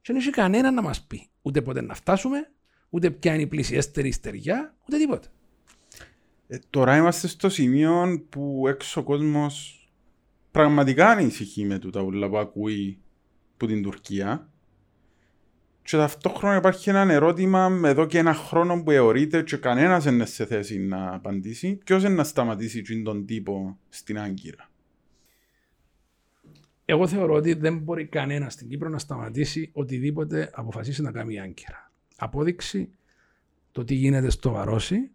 [0.00, 2.50] Και δεν έχει κανένα να μας πει ούτε πότε να φτάσουμε,
[2.90, 5.28] ούτε ποια είναι η πλησιέστερη στεριά, ούτε τίποτα.
[6.46, 9.74] Ε, τώρα είμαστε στο σημείο που έξω ο κόσμος
[10.50, 12.98] πραγματικά ανησυχεί με τούτα ούλα που ακούει
[13.56, 14.50] που την Τουρκία
[15.82, 20.14] και ταυτόχρονα υπάρχει ένα ερώτημα με εδώ και ένα χρόνο που εωρείται και κανένας δεν
[20.14, 24.69] είναι σε θέση να απαντήσει ποιος είναι να σταματήσει τζιν τον τύπο στην Άγκυρα;
[26.90, 31.40] Εγώ θεωρώ ότι δεν μπορεί κανένας στην Κύπρο να σταματήσει οτιδήποτε αποφασίσει να κάνει η
[31.40, 31.92] Άγκυρα.
[32.16, 32.90] Απόδειξη
[33.72, 35.10] το τι γίνεται στο Βαρόσι,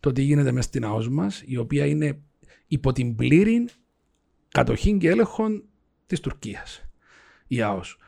[0.00, 2.20] το τι γίνεται μέσα στην ΑΟΣ μας, η οποία είναι
[2.66, 3.68] υπό την πλήρη
[4.48, 5.44] κατοχή και έλεγχο
[6.06, 6.84] της Τουρκίας.
[7.46, 7.98] Η ΑΟΣ.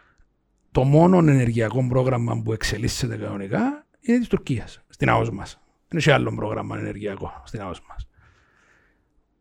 [0.70, 5.62] Το μόνο ενεργειακό πρόγραμμα που εξελίσσεται κανονικά είναι της Τουρκίας, στην ΑΟΣ μας.
[5.88, 8.08] Δεν έχει άλλο πρόγραμμα ενεργειακό στην ΑΟΣ μας.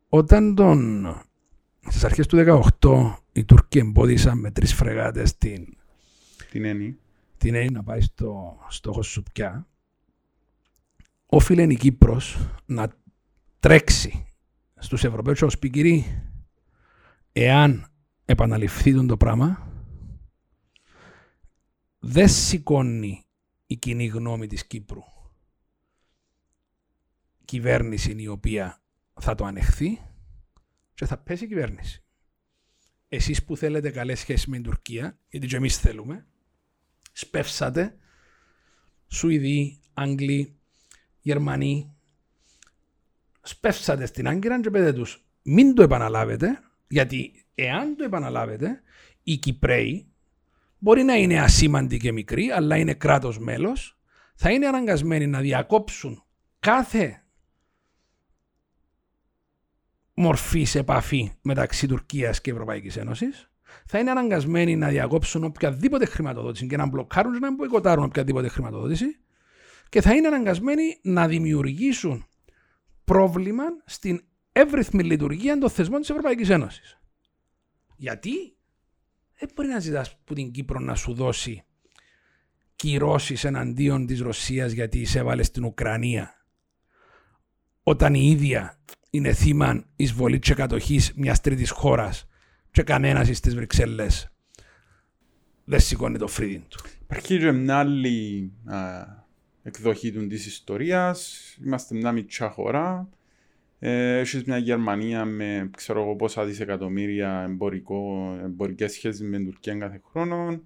[0.10, 1.06] Όταν τον,
[1.88, 5.78] στις αρχές του 2018 οι Τούρκοι εμπόδισαν με τρεις φρεγάτες την,
[6.52, 6.98] Την Έννη.
[7.38, 9.68] την Έλλη να πάει στο στόχο Σουπιά,
[11.26, 12.88] όφιλε η Κύπρος να
[13.60, 14.26] τρέξει
[14.76, 16.22] στους Ευρωπαίους ως πικυροί
[17.32, 17.88] εάν
[18.26, 19.68] επαναληφθεί τον το πράγμα.
[22.00, 23.24] Δεν σηκώνει
[23.66, 25.04] η κοινή γνώμη της Κύπρου.
[27.46, 28.82] Κυβέρνηση η οποία
[29.20, 30.00] θα το ανεχθεί
[30.94, 32.04] και θα πέσει η κυβέρνηση.
[33.10, 36.26] Εσείς που θέλετε καλές σχέσεις με την Τουρκία, γιατί και εμείς θέλουμε,
[37.12, 37.98] σπεύσατε
[39.08, 40.56] Σουηδοί, Άγγλοι,
[41.20, 41.96] Γερμανοί,
[43.42, 48.82] σπεύσατε στην Άγκυρα και πέτε τους μην το επαναλάβετε, γιατί εάν το επαναλάβετε,
[49.24, 50.08] οι Κυπρέοι
[50.78, 53.98] μπορεί να είναι ασήμαντοι και μικροί, αλλά είναι κράτος μέλος,
[54.36, 56.24] θα είναι αναγκασμένοι να διακόψουν
[56.60, 57.23] κάθε
[60.14, 63.52] μορφή σε επαφή μεταξύ Τουρκίας και Ευρωπαϊκής Ένωσης,
[63.86, 69.18] θα είναι αναγκασμένοι να διακόψουν οποιαδήποτε χρηματοδότηση και να μπλοκάρουν και να μποϊκοτάρουν οποιαδήποτε χρηματοδότηση
[69.90, 72.26] και θα είναι αναγκασμένοι να δημιουργήσουν
[73.04, 76.98] πρόβλημα στην εύρυθμη λειτουργία των θεσμών της Ευρωπαϊκής Ένωσης.
[77.96, 78.56] Γιατί;
[79.40, 81.64] Δεν μπορεί να ζητάς από την Κύπρο να σου δώσει
[82.76, 86.34] κυρώσεις εναντίον της Ρωσίας γιατί εισέβαλε στην Ουκρανία
[87.84, 88.80] όταν η ίδια
[89.16, 92.28] είναι θύμα εισβολή και κατοχής μιας τρίτης χώρας
[92.72, 94.32] και κανένας στι Βρυξέλλες
[95.64, 96.78] δεν σηκώνει το φρύδι του.
[97.02, 98.78] Υπάρχει και μια άλλη α,
[99.64, 101.40] εκδοχή του της ιστορίας.
[101.66, 103.10] Είμαστε μια μικρά χώρα.
[103.80, 109.76] Ε, έχεις μια Γερμανία με ξέρω εγώ πόσα δισεκατομμύρια εμπορικό, εμπορικές σχέσεις με την Τουρκία
[109.76, 110.62] κάθε χρόνο.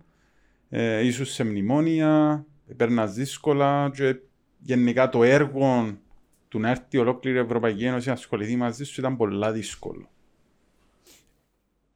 [0.70, 2.46] Ε, ίσως σε μνημόνια,
[2.78, 4.20] παίρνας δύσκολα και
[4.60, 5.98] γενικά το έργο
[6.48, 10.10] του να έρθει ολόκληρη η Ευρωπαϊκή Ένωση να ασχοληθεί μαζί σου ήταν πολλά δύσκολο.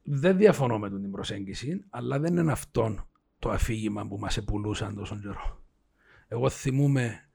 [0.02, 3.06] Δεν διαφωνώ με την προσέγγιση, αλλά δεν είναι αυτό
[3.38, 5.62] το αφήγημα που μας επουλούσαν τόσο καιρό.
[6.28, 7.28] Εγώ θυμούμαι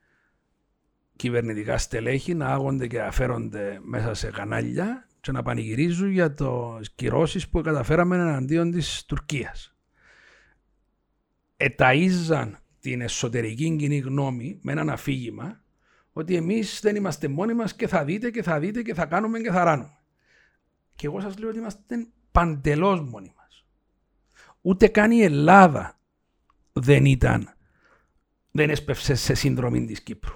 [1.15, 7.49] κυβερνητικά στελέχη να άγονται και αφαίρονται μέσα σε κανάλια και να πανηγυρίζουν για το κυρώσεις
[7.49, 9.75] που καταφέραμε εναντίον της Τουρκίας.
[11.58, 15.62] Εταΐζαν την εσωτερική κοινή γνώμη με έναν αφήγημα
[16.17, 19.39] ότι εμείς δεν είμαστε μόνοι μας και θα δείτε και θα δείτε και θα κάνουμε
[19.39, 19.97] και θα ράνουμε.
[20.95, 23.65] Και εγώ σας λέω ότι είμαστε παντελώς μόνοι μας.
[24.62, 25.99] Ούτε καν η Ελλάδα
[26.73, 27.53] δεν ήταν,
[28.51, 30.36] δεν έσπευσε σε σύνδρομη της Κύπρου.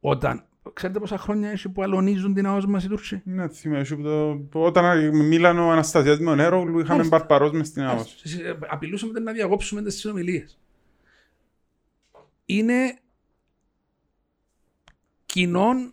[0.00, 3.84] Όταν, ξέρετε πόσα χρόνια έχει που αλωνίζουν την ΑΟΣ μας οι Τούρκοι; Ναι, θυμάμαι.
[3.84, 4.40] Το...
[4.52, 7.16] Όταν μίλαν ο Αναστασιάς με τον Έρογλου, είχαμε Μάλιστα.
[7.18, 8.22] μπαρπαρός μες στην ΑΟΣ.
[8.22, 10.58] Ε, Απειλούσαμε να διαγώψουμε τις συνομιλίες.
[12.44, 12.98] Είναι
[15.32, 15.92] κοινών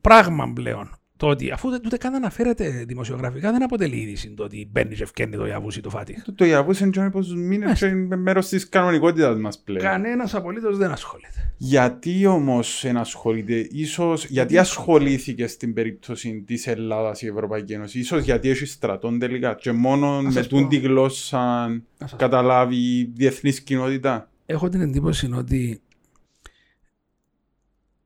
[0.00, 0.94] πράγμα πλέον.
[1.16, 5.02] Το ότι αφού δεν- ούτε καν αναφέρεται δημοσιογραφικά δεν αποτελεί είδηση το ότι μπαίνει και
[5.02, 6.22] ευκαιρνεί το Ιαβούσι το Φάτιχ.
[6.22, 7.86] Το- Το Ιαβούς είναι και πόσους μήνες Μάλιστα.
[7.88, 9.82] και είναι μέρος της κανονικότητας μας πλέον.
[9.84, 11.52] Κανένας απολύτως δεν ασχολείται.
[11.56, 18.48] Γιατί όμως ενασχολείται, ίσως γιατί ασχολήθηκε στην περίπτωση της Ελλάδας η Ευρωπαϊκή Ένωση, ίσως γιατί
[18.48, 20.68] έχει στρατόν τελικά και μόνο με σας τούν πω.
[20.68, 21.68] τη γλώσσα
[21.98, 24.30] Να σας καταλάβει η διεθνής κοινότητα.
[24.46, 25.80] έχω την εντύπωση ότι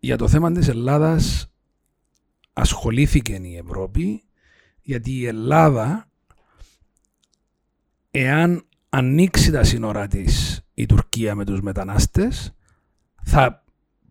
[0.04, 1.52] για το θέμα της Ελλάδας
[2.52, 4.22] ασχολήθηκε η Ευρώπη
[4.80, 6.08] γιατί η Ελλάδα
[8.10, 12.54] εάν ανοίξει τα σύνορά της η Τουρκία με τους μετανάστες
[13.24, 13.64] θα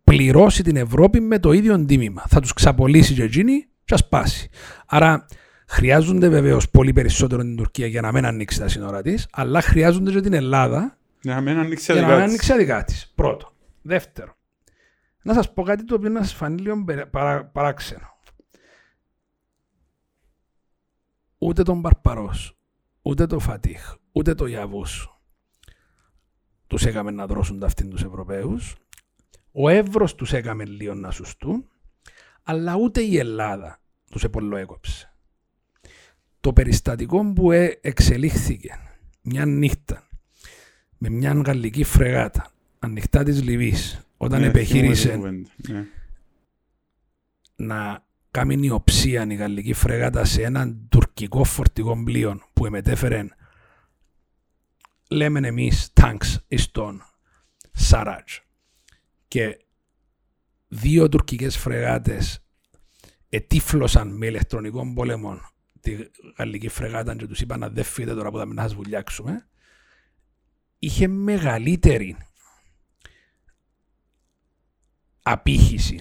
[0.04, 2.24] πληρώσει την Ευρώπη με το ίδιο τίμημα.
[2.28, 4.50] Θα τους ξαπολύσει και εκείνη και ας πάσει.
[4.86, 5.26] Άρα
[5.68, 10.12] χρειάζονται βεβαίως πολύ περισσότερο την Τουρκία για να μην ανοίξει τα σύνορά της αλλά χρειάζονται
[10.12, 12.30] και την Ελλάδα Για να μην ανοίξει για να μην αδικά της.
[12.30, 12.94] ανοίξει αδικά τη.
[13.16, 13.54] Πρώτο.
[13.82, 14.36] Δεύτερο.
[15.24, 18.08] Να σας πω κάτι το οποίο να σας φανεί λίγο περι- παρά- παράξενο.
[21.38, 22.34] Ούτε τον Παρπαρό,
[23.02, 25.14] ούτε το Φατίχ, ούτε το Ιαβούς
[26.74, 28.76] τους έκαμε να δρώσουν τα αυτήν τους Ευρωπαίους.
[29.52, 31.70] Ο Εύρο τους έκαμε λίγο να σουστούν,
[32.44, 33.80] αλλά ούτε η Ελλάδα
[34.12, 35.14] τους επολοέκοψε.
[36.40, 38.80] Το περιστατικό που ε- εξελίχθηκε
[39.22, 40.08] μια νύχτα
[40.98, 45.80] με μια γαλλική φρεγάτα ανοιχτά της Λιβύης όταν Ναι, επιχείρησε θυμούμαι την κουβέντα.
[45.80, 45.86] Ναι.
[47.56, 53.26] να κάνει νιοψία η γαλλική φρεγάτα σε έναν τουρκικό φορτηγό πλοίο που εμετέφερε
[55.10, 57.02] λέμε εμείς tanks εις τον
[57.72, 58.38] Σαράτζ
[59.28, 59.58] και
[60.68, 62.46] δύο τουρκικές φρεγάτες
[63.30, 65.40] ετύφλωσαν με ηλεκτρονικό πόλεμο
[65.80, 65.98] τη
[66.38, 69.48] γαλλική φρεγάτα και τους είπαν να δεν φύγετε τώρα που θα μην σας βουλιάξουμε
[70.80, 72.18] είχε μεγαλύτερη
[75.24, 76.00] απήχηση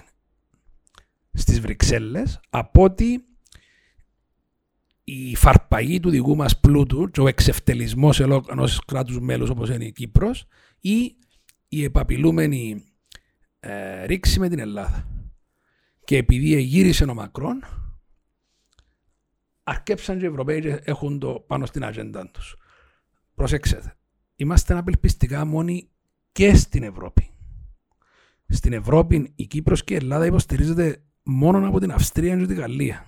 [1.33, 3.25] στις Βρυξέλλες από ότι
[5.03, 9.85] η φαρπαγή του δικού μας πλούτου και ο εξευτελισμός ελο- ενός κράτους μέλους όπως είναι
[9.85, 10.45] η Κύπρος
[10.79, 11.15] ή
[11.67, 12.83] η επαπειλούμενη
[13.59, 15.07] ε, ρήξη με την Ελλάδα.
[16.03, 17.63] Και επειδή γύρισε ο Μακρόν
[19.63, 22.55] αρκέψαν και οι Ευρωπαίοι και έχουν το πάνω στην ατζέντα τους.
[23.35, 23.95] Προσέξτε,
[24.35, 25.89] είμαστε απελπιστικά μόνοι
[26.31, 27.32] και στην Ευρώπη.
[28.53, 33.05] Στην Ευρώπη η Κύπρος και η Ελλάδα υποστηρίζεται μόνο από την Αυστρία και τη Γαλλία.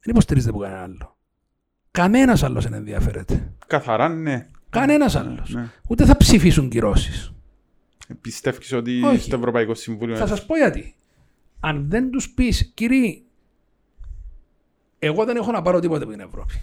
[0.00, 1.16] Δεν υποστηρίζεται από κανένα άλλο.
[1.90, 3.52] Κανένας άλλος δεν ενδιαφέρεται.
[3.66, 4.46] Καθαρά ναι.
[4.70, 5.50] Κανένας άλλος.
[5.54, 5.70] ναι.
[5.88, 7.32] Ούτε θα ψηφίσουν κυρώσεις.
[8.20, 9.20] Πιστεύεις ότι Όχι.
[9.20, 10.94] στο Ευρωπαϊκό Συμβούλιο Θα σας πω γιατί.
[11.60, 13.24] Αν δεν τους πεις, κύριοι,
[14.98, 16.62] εγώ δεν έχω να πάρω τίποτε από την Ευρώπη.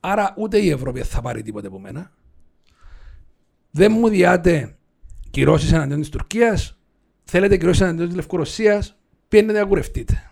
[0.00, 2.12] Άρα ούτε η Ευρώπη θα πάρει τίποτε από μένα.
[3.70, 4.76] Δεν μου διάτε
[5.30, 6.79] κυρώσεις εναντίον της Τουρκίας.
[7.32, 8.98] Θέλετε κυρώσεις εναντίον της Λευκορωσίας.
[9.28, 10.30] Πιένετε να κουρευτείτε;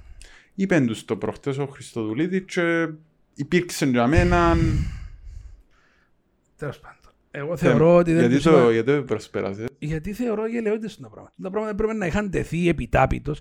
[0.55, 2.89] είπε τους το προχτές ο Χριστοδουλίδης και
[3.35, 4.57] υπήρξε για μένα...
[6.57, 7.13] Τέλος πάντων.
[7.31, 9.65] Εγώ θεωρώ ότι δεν γιατί, τους το, είπα- γιατί το προσπέρασε.
[9.79, 11.35] Γιατί θεωρώ γελαιότητες τα πράγματα.
[11.43, 13.41] Τα πράγματα πρέπει να είχαν τεθεί επιτάπητος.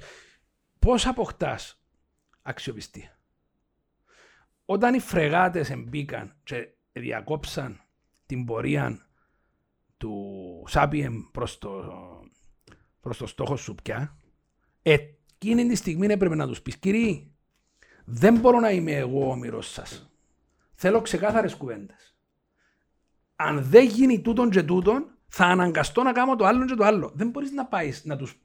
[0.80, 1.82] Πώς αποκτάς
[2.41, 3.20] αξιοπιστία;
[4.65, 7.82] Όταν οι φρεγάτες εμπήκαν και διακόψαν
[8.26, 9.08] την πορεία
[9.98, 10.13] του
[10.67, 11.70] Σάπιεμ προς το,
[13.08, 14.17] προς το στόχο σου πια,
[14.82, 17.32] εκείνη τη στιγμή έπρεπε να τους πεις «Κύριοι,
[18.06, 20.12] δεν μπορώ να είμαι εγώ ο όμηρος σας.
[20.74, 22.17] Θέλω ξεκάθαρες κουβέντες
[23.39, 27.12] αν δεν γίνει τούτον και τούτον, θα αναγκαστώ να κάνω το άλλο και το άλλο.
[27.15, 28.39] Δεν μπορείς να πάεις να τους,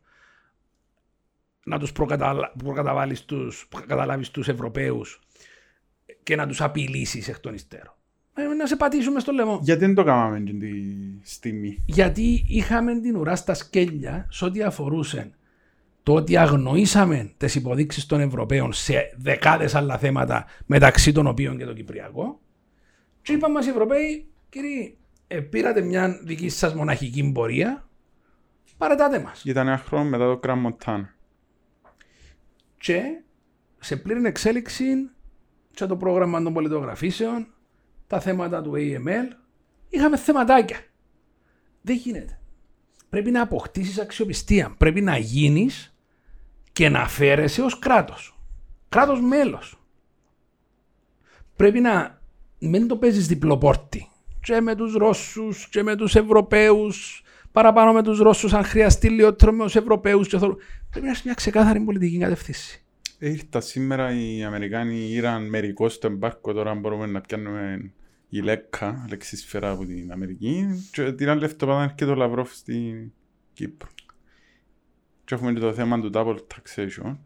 [1.64, 2.52] να τους προκαταλα...
[2.58, 5.20] προκαταβάλεις τους, προκαταλάβεις τους Ευρωπαίους
[6.22, 7.94] και να τους απειλήσεις εκ των υστέρων.
[8.34, 9.58] Ε, να σε πατήσουμε στο λαιμό.
[9.62, 10.70] Γιατί δεν το κάναμε την τη
[11.22, 15.30] στιγμή; Γιατί είχαμε την ουρά στα σκέλια σε ό,τι αφορούσε
[16.02, 21.64] το ότι αγνοήσαμε τις υποδείξεις των Ευρωπαίων σε δεκάδες άλλα θέματα μεταξύ των οποίων και
[21.64, 22.40] το Κυπριακό
[23.22, 27.88] και είπαν μας οι Ευρωπαίοι κύριοι ε, πήρατε μια δική σας μοναχική πορεία
[28.78, 31.00] παρατάτε μας Ήταν ένα χρόνο μετά το Grand Montan.
[32.76, 33.02] και
[33.78, 35.10] σε πλήρη εξέλιξη
[35.70, 37.46] και το πρόγραμμα των πολιτογραφήσεων
[38.12, 39.36] τα θέματα του AML
[39.88, 40.78] είχαμε θεματάκια.
[41.82, 42.38] Δεν γίνεται.
[43.08, 44.74] Πρέπει να αποκτήσεις αξιοπιστία.
[44.78, 45.96] Πρέπει να γίνεις
[46.72, 48.38] και να φέρεσαι ως κράτος.
[48.88, 49.78] Κράτος μέλος.
[51.56, 52.20] Πρέπει να
[52.58, 54.08] μην το παίζεις διπλοπόρτη
[54.40, 59.52] και με τους Ρώσους και με τους Ευρωπαίους παραπάνω με τους Ρώσους αν χρειαστεί λιγότερο
[59.52, 60.58] με τους Ευρωπαίους και θέλω...
[60.90, 62.84] πρέπει να έχεις μια ξεκάθαρη πολιτική κατευθύνση.
[63.18, 67.92] Ήρθα σήμερα οι Αμερικάνοι ήραν μερικό στο εμπάρκο, τώρα μπορούμε να πιάνουμε
[68.34, 73.12] η Λέκα, λεξισφαίρα από την Αμερική και την άλλη λεφτοπάδα και το Λαυρόφ στην
[73.52, 73.88] Κύπρο.
[75.24, 77.16] Και έχουμε και το θέμα του double taxation.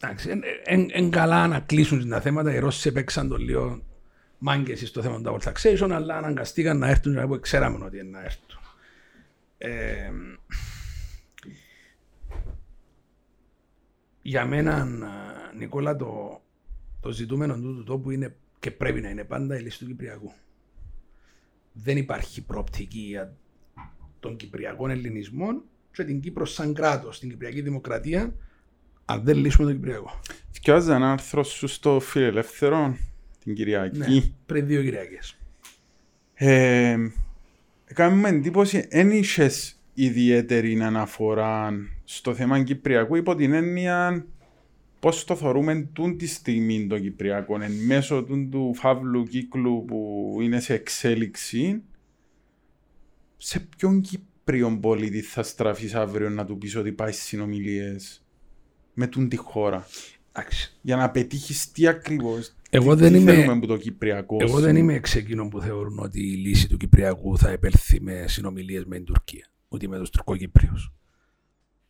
[0.00, 0.40] Εντάξει,
[0.92, 3.82] εν καλά να κλείσουν τα θέματα, οι Ρώσοι έπαιξαν το λίγο
[4.38, 8.22] μάγκες στο θέμα του double taxation, αλλά αναγκαστήκαν να έρθουν που ξέραμε ότι είναι να
[8.24, 8.58] έρθουν.
[9.58, 10.10] Ε,
[14.22, 14.88] για μένα,
[15.56, 16.42] Νικόλα, το,
[17.00, 20.32] το ζητούμενο του τόπου είναι και πρέπει να είναι πάντα η λύση του Κυπριακού.
[21.76, 23.36] Δεν υπάρχει προοπτική για
[24.20, 28.34] τον Κυπριακό Ελληνισμό και την Κύπρο σαν κράτος, την Κυπριακή Δημοκρατία,
[29.04, 30.20] αν δεν λύσουμε τον Κυπριακό.
[30.50, 32.96] Φτιάζει ένα άρθρο σου στο Φιλελεύθερο
[33.44, 33.98] την Κυριακή.
[33.98, 34.06] Ναι,
[34.46, 35.38] πριν δύο Κυριακές.
[36.34, 36.96] Ε,
[37.94, 41.72] Κάνουμε εντύπωση, δεν είχες ιδιαίτερη αναφορά
[42.04, 44.26] στο θέμα Κυπριακού υπό την έννοια
[45.04, 50.28] πώς το θεωρούμε τούν τη στιγμή των Κυπριακών εν μέσω του, του φαύλου κύκλου που
[50.40, 51.82] είναι σε εξέλιξη.
[53.36, 58.24] Σε ποιον Κύπριον πολίτη θα στραφείς αύριο να του πεις ότι πάεις στι συνομιλίες
[58.94, 59.86] με τούν τη χώρα;
[60.80, 62.54] Για να πετύχεις τι ακριβώς.
[62.70, 66.68] Εγώ δεν, είμαι, το Κυπριακό, εγώ δεν είμαι εξ εκείνων που θεωρούν ότι η λύση
[66.68, 70.74] του Κυπριακού θα επέλθει με συνομιλίες με την Τουρκία, ούτε με τους Τουρκοκύπριου.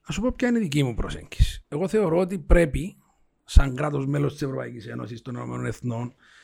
[0.08, 1.64] Α σου πω ποια είναι η δική μου προσέγγιση.
[1.68, 2.96] Εγώ θεωρώ ότι πρέπει,
[3.44, 5.72] σαν κράτος μέλος της Ευρωπαϊκής Ένωσης των ΗΕ,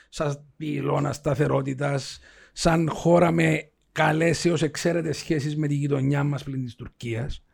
[0.09, 2.21] σαν πυλώνα σταθερότητας,
[2.53, 7.45] σαν χώρα με καλές έως εξαίρετες σχέσεις με τη γειτονιά μας πλην της Τουρκίας,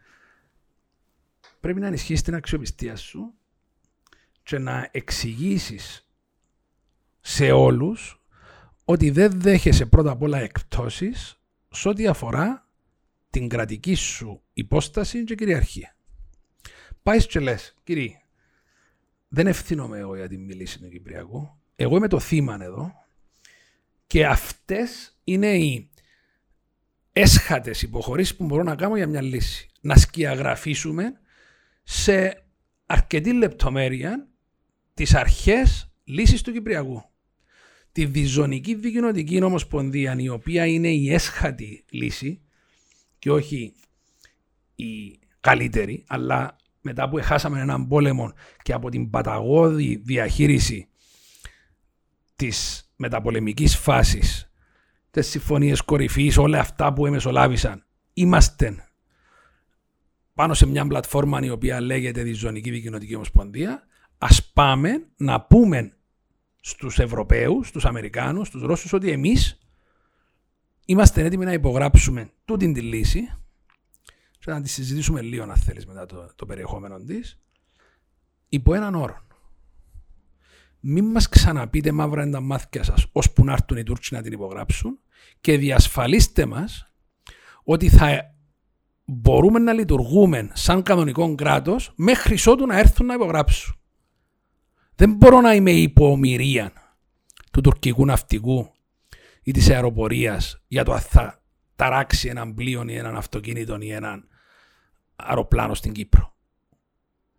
[1.61, 3.35] πρέπει να ενισχύσεις την αξιοπιστία σου
[4.43, 6.09] και να εξηγήσεις
[7.21, 8.21] σε όλους
[8.85, 12.69] ότι δεν δέχεσαι πρώτα απ' όλα εκπτώσεις σε ό,τι αφορά
[13.31, 15.97] την κρατική σου υπόσταση και κυριαρχία.
[17.03, 18.21] Πάεις και λες, κύριε,
[19.29, 21.61] δεν ευθύνομαι εγώ για τη μιλήση του Κυπριακού.
[21.77, 22.93] Εγώ είμαι το θύμα εδώ
[24.07, 25.91] και αυτές είναι οι
[27.13, 29.71] έσχατες υποχωρήσεις που μπορώ να κάνω για μια λύση.
[29.81, 31.13] Να σκιαγραφίσουμε
[31.83, 32.45] σε
[32.87, 34.29] αρκετή λεπτομέρεια
[34.95, 37.05] τις αρχές λύσης του Κυπριακού.
[37.93, 42.41] Τη διζωνική δικοινοτική ομοσπονδία, η οποία είναι η έσχατη λύση
[43.19, 43.75] και όχι
[44.75, 50.89] η καλύτερη, αλλά μετά που χάσαμε έναν πόλεμο και από την παταγώδη διαχείριση
[52.37, 54.51] της μεταπολεμικής φάσης,
[55.11, 58.77] τις συμφωνίες κορυφής, όλα αυτά που εμεσολάβησαν, είμαστε
[60.35, 63.83] πάνω σε μια πλατφόρμα η οποία λέγεται Διζωνική Δικοινοτική Ομοσπονδία.
[64.19, 65.97] Ας πάμε να πούμε
[66.61, 69.59] στους Ευρωπαίους, στους Αμερικάνους, στους Ρώσους ότι εμείς
[70.87, 73.29] είμαστε έτοιμοι να υπογράψουμε τούτη τη λύση
[74.47, 77.39] και να τη συζητήσουμε λίγο αν θέλεις μετά το, το περιεχόμενο της,
[78.49, 79.27] υπό έναν όρο.
[80.81, 84.33] Μην μας ξαναπείτε μαύρα είναι τα μάθηκια σας ώσπου να έρθουν οι Τούρκοι να την
[84.33, 84.99] υπογράψουν
[85.41, 86.93] και διασφαλίστε μας
[87.63, 88.35] ότι θα
[89.05, 93.75] μπορούμε να λειτουργούμε σαν κανονικό κράτος μέχρι ότου να έρθουν να υπογράψουν.
[94.95, 96.73] Δεν μπορώ να είμαι υπό ομοιρία
[97.53, 98.71] του τουρκικού ναυτικού
[99.43, 101.43] ή της αεροπορίας για το αν θα
[101.77, 104.29] ταράξει έναν πλοίο ή έναν αυτοκίνητο ή έναν
[105.17, 106.35] αεροπλάνο στην Κύπρο.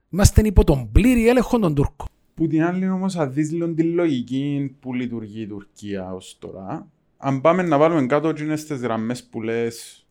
[0.10, 2.08] Είμαστε υπό τον πλήρη έλεγχο των Τούρκων.
[2.34, 6.92] Που την άλλη όμως αδίσλον τη λογική που λειτουργεί η Τουρκία ως τώρα.
[7.18, 10.06] Αν πάμε να βάλουμε κάτω τις γραμμές που λες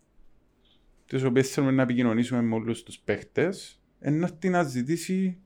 [1.07, 5.38] τις οποίες θέλουμε να επικοινωνήσουμε με όλους τους παίχτες, να την ζητήσει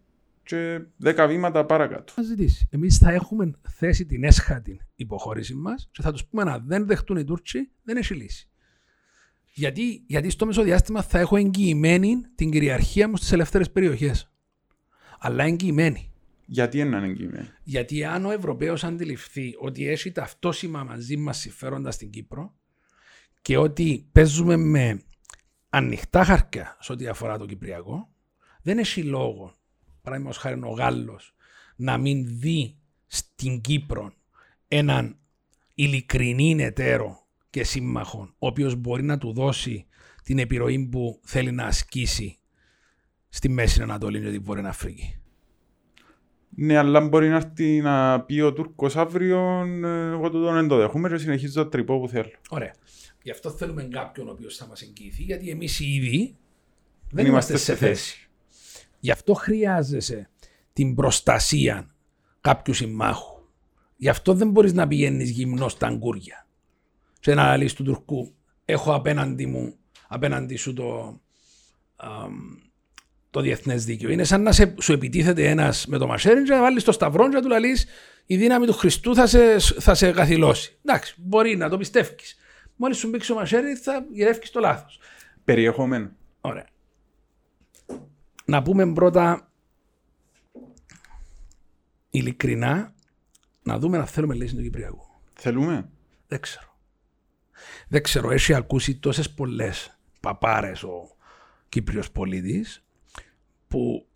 [0.42, 2.12] και δέκα βήματα παρακάτω.
[2.12, 2.68] Θα ζητήσει.
[2.70, 7.16] Εμείς θα έχουμε θέσει την έσχατη υποχώρηση μας και θα τους πούμε να δεν δεχτούν
[7.16, 8.49] οι Τούρκοι, δεν έχει λύση.
[9.60, 14.32] Γιατί, γιατί στο μεσοδιάστημα θα έχω εγγυημένη την κυριαρχία μου στις ελεύθερες περιοχές.
[15.18, 16.12] Αλλά εγγυημένη.
[16.46, 22.10] Γιατί είναι εγγυημένη; Γιατί αν ο Ευρωπαίος αντιληφθεί ότι έχει ταυτόσημα μαζί μας συμφέροντα στην
[22.10, 22.54] Κύπρο
[23.42, 25.02] και ότι παίζουμε με
[25.68, 28.08] ανοιχτά χαρτιά σε ό,τι αφορά το Κυπριακό,
[28.62, 29.54] δεν έχει λόγο
[30.02, 31.34] παράδειγμα χάρη ο Γάλλος,
[31.76, 34.12] να μην δει στην Κύπρο
[34.68, 35.18] έναν
[35.74, 37.19] ειλικρινή εταίρο
[37.50, 39.86] και σύμμαχο, ο οποίος μπορεί να του δώσει
[40.24, 42.38] την επιρροή που θέλει να ασκήσει
[43.28, 45.20] στη Μέση Ανατολή και την Βόρεια Αφρική.
[46.54, 50.76] Ναι, αλλά μπορεί να έρθει να πει ο Τούρκος αύριο, ε, εγώ το δεν το
[50.76, 52.30] δέχομαι και συνεχίζω το τρυπό που θέλω.
[52.48, 52.74] Ωραία.
[53.22, 56.36] Γι' αυτό θέλουμε κάποιον ο οποίος θα μας εγγυηθεί, γιατί εμείς ήδη
[57.10, 58.28] δεν, είμαστε, σε θέση.
[59.00, 60.28] Γι' αυτό χρειάζεσαι
[60.72, 61.94] την προστασία
[62.40, 63.38] κάποιου συμμάχου.
[63.96, 66.46] Γι' αυτό δεν μπορείς να πηγαίνεις γυμνός στα αγκούρια.
[67.20, 69.74] Και να λύσει του Τουρκού έχω απέναντι μου,
[70.08, 71.20] απέναντι σου το,
[73.30, 74.10] το διεθνές δίκαιο.
[74.10, 77.28] Είναι σαν να σε, σου επιτίθεται ένας με το μασέρι και να βάλεις το σταυρό
[77.28, 77.76] και να του λέει
[78.26, 80.78] η δύναμη του Χριστού θα σε, θα σε καθυλώσει.
[80.84, 82.14] Εντάξει, μπορεί να το πιστεύει.
[82.76, 84.98] Μόλις σου μπήξει ο μασέρι θα γυρεύει το λάθος.
[85.44, 86.10] Περιεχόμενο.
[86.40, 86.66] Ωραία.
[88.44, 89.50] Να πούμε πρώτα
[92.10, 92.94] ειλικρινά
[93.62, 95.06] να δούμε να θέλουμε λύση του Κυπριακού.
[95.34, 95.88] Θέλουμε.
[96.26, 96.69] Δεν ξέρω.
[97.88, 98.30] Δεν ξέρω.
[98.30, 101.16] Έχει ακούσει τόσες πολλές παπάρες ο
[101.68, 102.84] Κύπριος πολίτης
[103.68, 104.06] που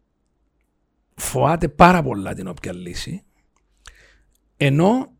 [1.14, 3.24] φοάται πάρα πολλά την όποια λύση
[4.56, 5.12] ενώ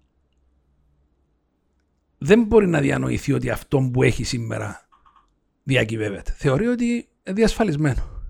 [2.19, 4.89] δεν μπορεί να διανοηθεί ότι αυτό που έχει σήμερα
[5.63, 6.33] διακυβεύεται.
[6.37, 8.23] Θεωρεί ότι είναι διασφαλισμένο.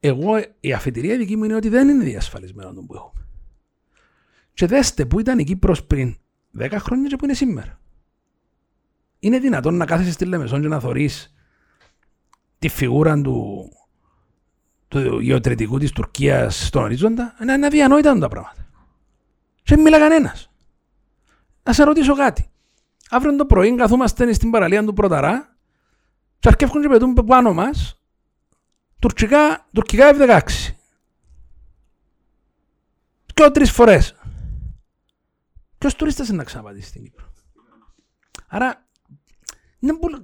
[0.00, 3.26] Εγώ η αφετηρία δική μου είναι ότι δεν είναι διασφαλισμένο το που έχουμε.
[4.52, 6.16] Και δέστε που ήταν η Κύπρος πριν
[6.58, 7.80] 10 χρόνια και που είναι σήμερα.
[9.18, 11.34] Είναι δυνατόν να κάθεσαι στη Λεμεσόν και να θωρείς
[12.58, 13.68] τη φιγούρα του,
[14.88, 17.36] του γεωτρετικού της Τουρκίας στον ορίζοντα.
[17.42, 18.66] Είναι αδιανόητα τα πράγματα.
[19.62, 20.50] Και δεν μιλά κανένας.
[21.62, 22.50] Να σε ρωτήσω κάτι.
[23.10, 25.56] Αύριο το πρωί καθόμαστε στην παραλία του Πρωταρά
[26.38, 28.02] και αρκεύουν και πετούν πάνω μας
[28.98, 30.40] τουρκικά, τουρκικά F-16.
[33.34, 34.14] Και τρεις φορές.
[35.78, 37.32] Ποιος τουρίστας είναι να ξαναπατήσει στην Κύπρο;
[38.48, 38.87] Άρα,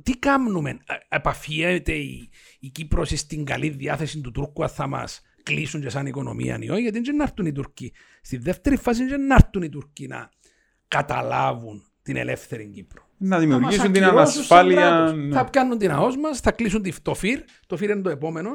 [0.03, 0.79] τι κάνουμε.
[1.09, 2.31] Επαφιέται η,
[2.61, 6.71] η Κύπρος στην καλή διάθεση του Τούρκου αν θα μας κλείσουν και σαν οικονομία ή
[6.71, 7.93] όχι, γιατί δεν έρθουν οι Τουρκοί.
[8.23, 10.31] Στη δεύτερη φάση δεν έρθουν οι Τουρκοί να
[10.89, 13.09] καταλάβουν την ελεύθερη Κύπρο.
[13.17, 15.13] Να δημιουργήσουν την ανασφάλεια.
[15.17, 15.35] Ναι.
[15.35, 18.51] Θα πιάνουν την ΑΟΣ μας, θα κλείσουν το ΦΥΡ, το ΦΥΡ είναι το επόμενο,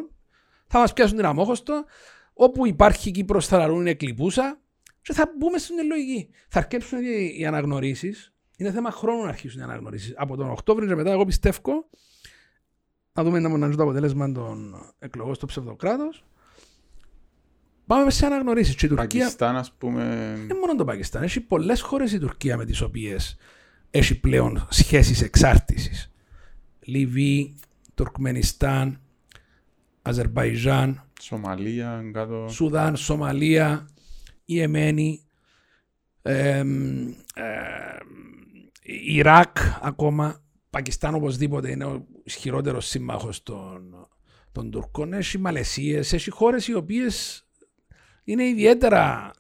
[0.68, 1.86] θα μας πιάσουν την αμόχωστο,
[2.34, 4.62] όπου υπάρχει Κύπρος θα λαρούν είναι κλειπούσα
[5.02, 6.30] και θα μπούμε στην λογική.
[6.50, 7.00] Θα αρκέψουν
[7.38, 8.34] οι αναγνωρίσεις.
[8.60, 10.14] Είναι θέμα χρόνου να αρχίσουν οι αναγνωρίσεις.
[10.16, 11.90] Από τον Οκτώβριο και μετά, εγώ πιστεύω,
[13.14, 16.24] να δούμε να μοναζούν το αποτέλεσμα των εκλογών στο ψευδοκράτος.
[17.86, 18.76] Πάμε σε αναγνωρίσεις.
[18.76, 19.20] Και η Τουρκία.
[19.20, 20.04] Πακιστάν, ας πούμε.
[20.48, 21.24] Δεν μόνο το Πακιστάν.
[21.24, 23.38] Έχει πολλές χώρες η Τουρκία με τις οποίες
[23.90, 26.12] έχει πλέον σχέσεις εξάρτησης.
[26.80, 27.56] Λιβύη,
[27.94, 29.02] Τουρκμενιστάν,
[30.02, 32.48] Αζερβαϊζάν, Σομαλία, κάτω...
[32.50, 33.88] Σουδάν, Σομαλία,
[34.46, 35.24] Ιεμένη,
[36.22, 36.64] ε,
[39.06, 40.44] Ιράκ ακόμα.
[40.70, 44.08] Πακιστάν οπωσδήποτε είναι ο ισχυρότερος σύμμαχος των,
[44.52, 45.14] των Τουρκών.
[45.14, 47.44] Έχει Μαλαισίες, έχει χώρες οι οποίες
[48.24, 49.32] είναι ιδιαίτερα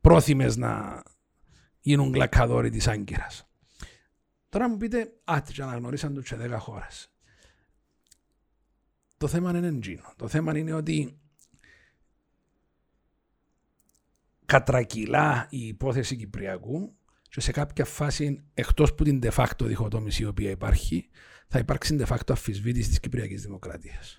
[0.00, 1.02] πρόθυμες να
[1.80, 3.48] γίνουν γλακαδόροι της Άγκυρας.
[4.48, 7.12] Τώρα μου πείτε, άτυχε αναγνωρίσαν τους σε 10 χώρες.
[9.16, 10.12] Το θέμα είναι εντζήνο.
[10.16, 11.18] Το θέμα είναι ότι
[14.46, 16.96] κατρακυλά η υπόθεση Κυπριακού
[17.30, 21.08] και σε κάποια φάση, εκτός που την de facto διχοτόμηση η οποία υπάρχει,
[21.48, 24.18] θα υπάρξει de facto αφισβήτηση της Κυπριακής Δημοκρατίας.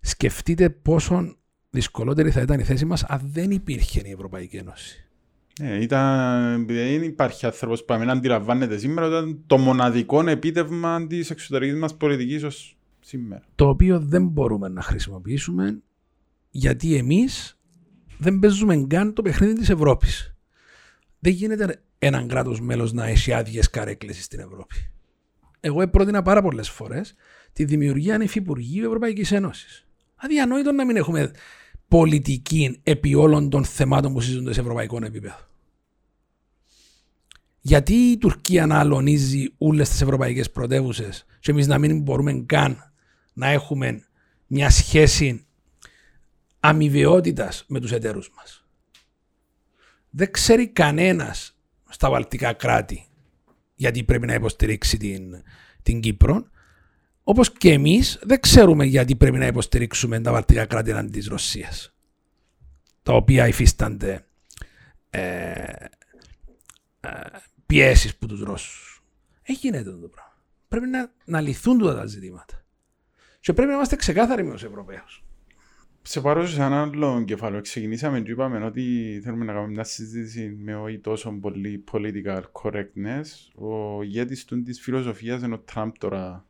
[0.00, 1.36] Σκεφτείτε πόσο
[1.70, 5.04] δυσκολότερη θα ήταν η θέση μας αν δεν υπήρχε η Ευρωπαϊκή Ένωση.
[5.60, 11.78] Ε, ήταν, δεν υπάρχει άνθρωπος που να αντιλαμβάνεται σήμερα ήταν το μοναδικό επίτευγμα της εξωτερικής
[11.78, 13.42] μας πολιτικής ως σήμερα.
[13.54, 15.82] Το οποίο δεν μπορούμε να χρησιμοποιήσουμε
[16.50, 17.58] γιατί εμείς
[18.18, 20.34] δεν παίζουμε καν το παιχνίδι της Ευρώπης.
[21.20, 24.90] Δεν γίνεται έναν κράτος μέλος να έχει άδειες καρέκλες στην Ευρώπη.
[25.60, 27.14] Εγώ πρότεινα πάρα πολλές φορές
[27.52, 29.86] τη δημιουργία ανεφυπουργείου Ευρωπαϊκής Ένωσης.
[30.16, 31.30] Αδιανόητο να μην έχουμε
[31.88, 35.48] πολιτική επί όλων των θεμάτων που συζητούνται σε ευρωπαϊκό επίπεδο.
[37.60, 42.92] Γιατί η Τουρκία να αλωνίζει όλες τις ευρωπαϊκές πρωτεύουσες και εμείς να μην μπορούμε καν
[43.32, 44.04] να έχουμε
[44.46, 45.46] μια σχέση
[46.60, 48.64] αμοιβαιότητας με τους εταίρους μας.
[50.10, 51.56] Δεν ξέρει κανένας
[51.88, 53.04] στα βαλτικά κράτη
[53.74, 55.42] γιατί πρέπει να υποστηρίξει την,
[55.82, 56.48] την Κύπρο
[57.22, 61.94] Όπως και εμείς δεν ξέρουμε γιατί πρέπει να υποστηρίξουμε τα βαλτικά κράτη αντί της Ρωσίας.
[63.02, 64.24] Τα οποία υφίστανται
[65.10, 65.20] ε,
[67.00, 67.10] ε,
[67.66, 69.02] πιέσεις που τους Ρώσους.
[69.42, 70.34] Έχει γίνεται το πράγμα.
[70.68, 72.64] Πρέπει να, να λυθούν τα, τα ζητήματα.
[73.40, 75.24] Και πρέπει να είμαστε ξεκάθαροι με τους Ευρωπαίους.
[76.02, 77.60] Σε πάρω σε ένα άλλο κεφάλαιο.
[77.60, 83.24] Ξεκινήσαμε και είπαμε ότι θέλουμε να κάνουμε μια συζήτηση με όχι τόσο πολύ political correctness.
[83.54, 86.44] Ο ηγέτης της φιλοσοφίας είναι ο Τραμπ τώρα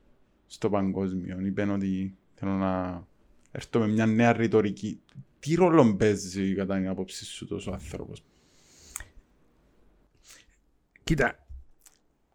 [0.47, 1.39] στο παγκόσμιο.
[1.39, 3.03] Είπε ότι θέλω να
[3.51, 5.01] έρθω με μια νέα ρητορική.
[5.39, 8.23] Τι ρόλο παίζει κατά την άποψη σου τόσο άνθρωπος;
[11.03, 11.47] Κοίτα,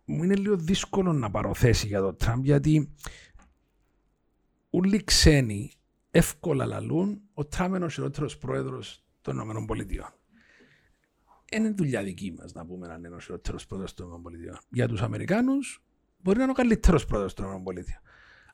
[0.05, 2.91] μου είναι λίγο δύσκολο να πάρω θέση για τον Τραμπ γιατί
[4.71, 5.71] όλοι ξένοι
[6.17, 10.14] εύκολα λαλούν ο Τραμπ είναι ο χειρότερο πρόεδρος των ΗΠΑ.
[11.53, 14.61] είναι δουλειά δική μας να πούμε αν είναι ο χειρότερο πρόεδρος των ΗΠΑ.
[14.69, 15.85] Για τους Αμερικάνους
[16.19, 18.01] μπορεί να είναι ο καλύτερος πρόεδρος των ΗΠΑ.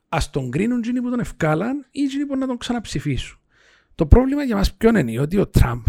[0.09, 3.39] Α τον κρίνουν τζίνοι που τον ευκάλαν ή τζίνοι που να τον ξαναψηφίσουν.
[3.95, 5.85] Το πρόβλημα για μας ποιο είναι ότι ο Τραμπ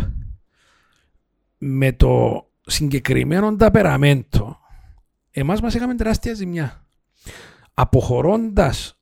[1.58, 4.58] με το συγκεκριμένο ταπεραμέντο
[5.30, 6.86] εμάς μας έκαμε τεράστια ζημιά.
[7.74, 8.98] Αποχωρώντας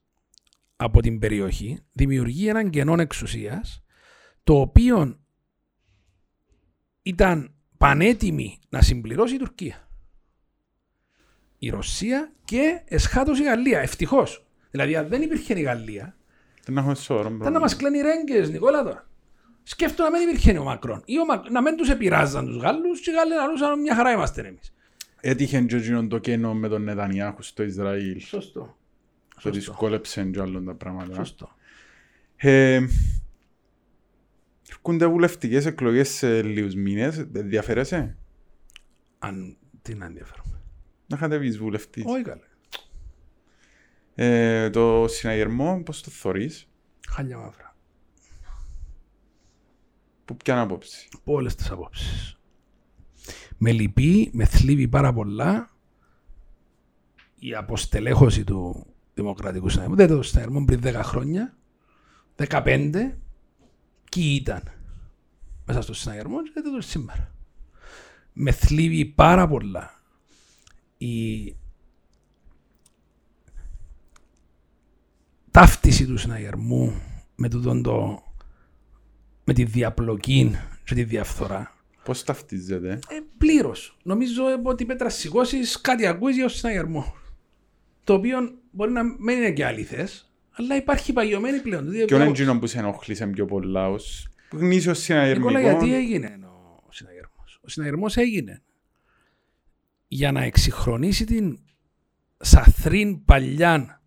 [0.83, 3.83] από την περιοχή δημιουργεί έναν κενό εξουσίας
[4.45, 5.18] το οποίο
[7.03, 9.89] ήταν πανέτοιμη να συμπληρώσει η Τουρκία.
[11.59, 13.80] Η Ρωσία και εσχάτως η Γαλλία.
[13.80, 14.47] Ευτυχώς.
[14.70, 16.16] Δηλαδή, αν δεν υπήρχε η Γαλλία,
[16.62, 19.09] θα να μας κλαίνει ρέγγες, Νικόλα τώρα.
[19.62, 21.03] Σκέφτομαι να μην υπήρχε ο Μακρόν.
[21.05, 21.51] Ή ο Μακ...
[21.51, 24.74] να μην τους επηρεάζαν τους Γάλλους και οι Γάλλοι να λούσαν μια χαρά είμαστε εμείς.
[25.20, 28.20] Έτυχε και το κενό με τον Νετανιάχου στο Ισραήλ.
[28.20, 28.76] Σωστό.
[29.43, 31.14] Το δυσκόλεψε και άλλων τα πράγματα.
[31.14, 31.51] Σωστό.
[32.37, 32.87] Ε,
[34.70, 37.26] Έρχονται βουλευτικές εκλογές σε λίγους μήνες.
[37.33, 38.16] Ενδιαφέρεσαι.
[39.18, 39.57] Αν.
[39.83, 40.61] Τι να ενδιαφέρομαι.
[41.07, 42.05] Να κατεβεί βουλευτής.
[42.07, 42.47] Όχι καλέ.
[44.14, 46.51] Ε, το συναγερμό, πώς το θεωρεί.
[47.09, 47.76] Χάλια μαύρα.
[50.24, 51.09] Που ποια άποψη.
[51.16, 52.37] Από όλες τις απόψεις.
[53.59, 55.70] Με λυπεί, με θλίβει πάρα πολλά
[57.39, 59.97] η αποστελέχωση του Δημοκρατικούς Συναγερμού.
[59.97, 61.57] Δεν το συναγερμό πριν 10 χρόνια,
[62.37, 63.13] 15
[64.15, 64.63] Ποιοι ήταν
[65.67, 67.35] μέσα στο συναγερμό και δεν το σήμερα.
[68.33, 70.03] Με θλίβει πάρα πολλά
[70.99, 71.57] η
[75.51, 76.93] ταύτιση του συναγερμού
[77.35, 78.23] με, το,
[79.45, 81.75] με τη διαπλοκή και τη διαφθορά.
[82.05, 83.97] Πώς ταυτίζεται; Ε, πλήρως.
[84.03, 87.15] Νομίζω ότι πέτρα σηκώσεις κάτι ακούεις για το συναγερμό.
[88.05, 88.39] Το οποίο
[88.73, 91.91] μπορεί να μην είναι και αληθές, αλλά υπάρχει παγιωμένη πλέον.
[92.07, 95.49] Και ο Εντζίνο που σε ενοχλήσε πιο πολλά ως γνήσιος συναγερμικό.
[95.51, 96.39] Νικόλα, γιατί έγινε
[96.87, 98.62] ο συναγερμός; Ο συναγερμός έγινε
[100.09, 101.59] για να εξυγχρονίσει την
[102.37, 104.03] σαθρίν παλιά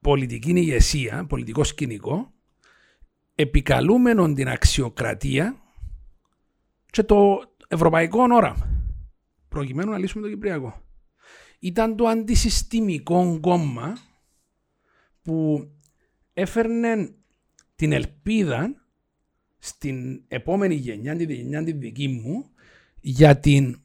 [0.00, 2.32] πολιτική ηγεσία, πολιτικό σκηνικό,
[3.34, 5.56] επικαλούμενον την αξιοκρατία
[6.90, 8.68] και το ευρωπαϊκό όραμα,
[9.48, 10.83] προκειμένου να λύσουμε το Κυπριακό.
[11.64, 13.96] Ήταν το αντισυστημικό κόμμα
[15.22, 15.68] που
[16.32, 17.14] έφερνε
[17.74, 18.74] την ελπίδα
[19.58, 22.50] στην επόμενη γενιά, τη γενιά τη δική μου,
[23.00, 23.80] για, την,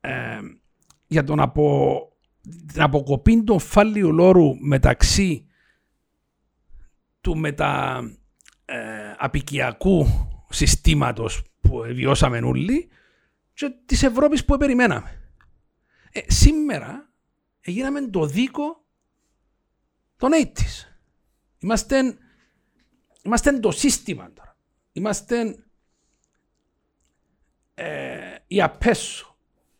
[0.00, 0.38] ε,
[1.06, 1.98] για τον απο,
[2.72, 5.46] την αποκοπή του φάλιου λόρου μεταξύ
[7.20, 8.02] του μετα,
[8.64, 8.76] ε,
[9.18, 10.06] απικιακού
[10.48, 12.88] συστήματος που βιώσαμε όλοι
[13.54, 15.18] και της Ευρώπης που περιμέναμε.
[16.16, 17.10] Ε, σήμερα
[17.60, 18.84] έγιναμε το δίκο
[20.16, 20.96] τον 80's.
[21.58, 22.18] Είμαστε,
[23.22, 24.56] είμαστε το σύστημα τώρα.
[24.92, 25.56] Είμαστε
[27.74, 29.36] ε, η απέσω.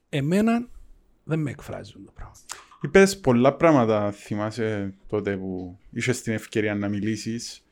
[0.08, 0.68] Εμένα
[1.24, 2.34] δεν με εκφράζουν το πράγμα.
[2.82, 7.64] Είπες πολλά πράγματα, θυμάσαι τότε που είσαι την ευκαιρία να μιλήσεις.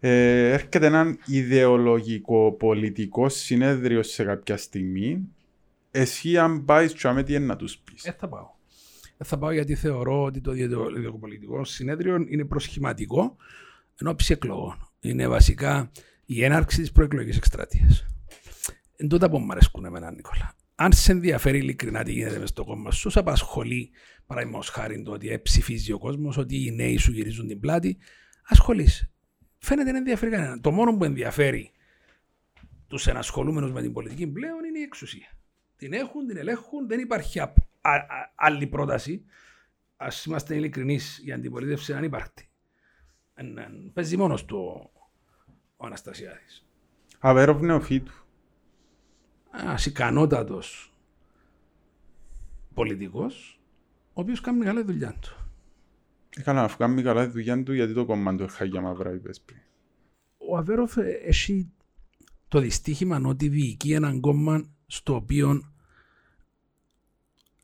[0.00, 5.28] Ε, έρχεται ένα ιδεολογικό πολιτικό συνέδριο σε κάποια στιγμή.
[5.90, 8.04] Εσύ αν πάεις τι είναι να τους πεις.
[8.04, 8.56] Ε, θα πάω
[9.24, 13.36] θα πάω γιατί θεωρώ ότι το διαδικοπολιτικό συνέδριο είναι προσχηματικό
[14.00, 14.90] εν ώψη εκλογών.
[15.00, 15.90] Είναι βασικά
[16.24, 18.06] η έναρξη της προεκλογικής εκστρατείας.
[18.96, 20.54] Εν τότε που μου αρέσκουν εμένα, Νικόλα.
[20.74, 23.90] Αν σε ενδιαφέρει ειλικρινά τι γίνεται μες στο κόμμα σου, σε απασχολεί
[24.26, 27.98] παραδείγματος χάρη το ότι ψηφίζει ο κόσμος, ότι οι νέοι σου γυρίζουν την πλάτη,
[28.44, 29.10] ασχολείσαι.
[29.58, 30.60] Φαίνεται να ενδιαφέρει κανέναν.
[30.60, 31.70] Το μόνο που ενδιαφέρει
[32.86, 35.38] τους ενασχολούμενους με την πολιτική πλέον είναι η εξουσία.
[35.78, 37.40] Την έχουν, την ελέγχουν, δεν υπάρχει
[38.34, 39.24] άλλη πρόταση.
[39.96, 42.48] Α είμαστε ειλικρινείς, η αντιπολίτευση αν υπάρχει.
[43.92, 44.90] Παίζει μόνος του
[45.76, 46.66] ο Αναστασιάδης.
[47.18, 48.12] Αβέροφ νεοφύτου.
[49.60, 50.92] Ένας ικανότατος
[52.74, 53.60] πολιτικός,
[54.12, 55.52] ο οποίος κάνει μεγάλη δουλειά του.
[56.36, 59.60] Έκανα να κάνει καλά τη δουλειά του γιατί το κόμμα του για μαύρα είπες πριν.
[60.36, 61.72] Ο Αβέροφ έχει
[62.48, 65.72] το δυστύχημα ότι διοικεί έναν κόμμα στο οποίο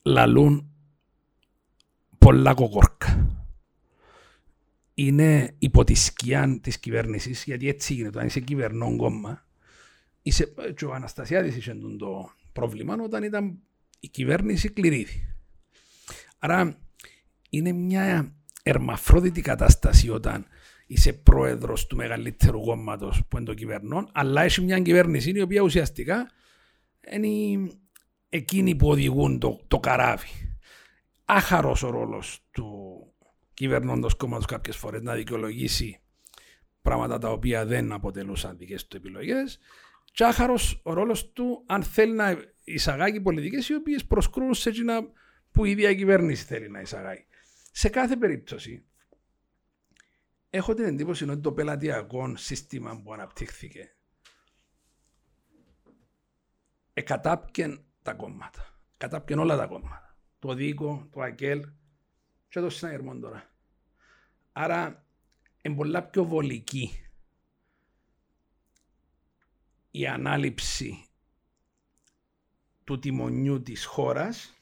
[0.03, 0.71] λαλούν
[2.19, 3.29] πολλά κοκόρκα.
[4.95, 8.21] Είναι υπό τη σκιά της κυβέρνησης, γιατί έτσι γίνεται.
[8.21, 9.47] Αν είσαι κυβερνών κόμμα,
[10.23, 13.59] είσαι, και ο Αναστασιάδης είχε το πρόβλημα όταν ήταν
[14.01, 15.35] η κυβέρνηση κληρίδη.
[16.39, 16.79] Άρα
[17.51, 20.47] είναι μια ερμαφρόδητη κατάσταση όταν
[20.87, 25.63] είσαι πρόεδρος του μεγαλύτερου κόμματος που είναι το κυβερνών, αλλά έχει μια κυβέρνηση η οποία
[25.63, 26.31] ουσιαστικά
[27.11, 27.71] είναι
[28.29, 30.29] εκείνοι που οδηγούν το, το καράβι.
[31.25, 32.99] Άχαρος ο ρόλος του
[33.55, 36.01] κυβερνώντος κόμματος κάποιες φορές να δικαιολογήσει
[36.83, 39.59] πράγματα τα οποία δεν αποτελούσαν δικές του επιλογές.
[40.13, 45.01] τσάχαρος ο ρόλος του αν θέλει να εισαγάγει πολιτικές οι οποίες προσκρούν σε εκείνα
[45.51, 47.27] που η ίδια κυβέρνηση θέλει να εισαγάγει.
[47.73, 48.85] Σε κάθε περίπτωση,
[50.51, 53.97] έχω την εντύπωση ότι το πελατειακό σύστημα που αναπτύχθηκε
[56.95, 58.79] εκατάπιεν τα κόμματα.
[58.97, 60.17] Κατάπιεν όλα τα κόμματα.
[60.39, 61.69] Το Δίκο, το ΑΚΕΛ
[62.49, 63.51] και το Συναγερμό τώρα.
[64.53, 65.07] Άρα
[65.63, 67.05] είναι πολλά πιο βολική
[69.91, 71.05] η ανάληψη
[72.85, 74.55] του τιμονιού της χώρας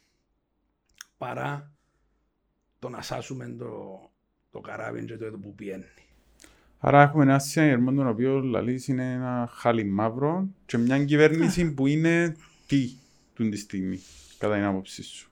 [1.18, 1.76] παρά
[2.78, 4.00] το να σάσουμε το,
[4.50, 5.84] το καράβι και το που πιένει.
[6.84, 11.86] Άρα έχουμε ένα συναγερμό τον οποίο λαλείς είναι ένα χάλι μαύρο και μια κυβέρνηση που
[11.86, 12.90] είναι τι
[13.34, 14.00] του τη στιγμή,
[14.38, 15.30] κατά την άποψή σου.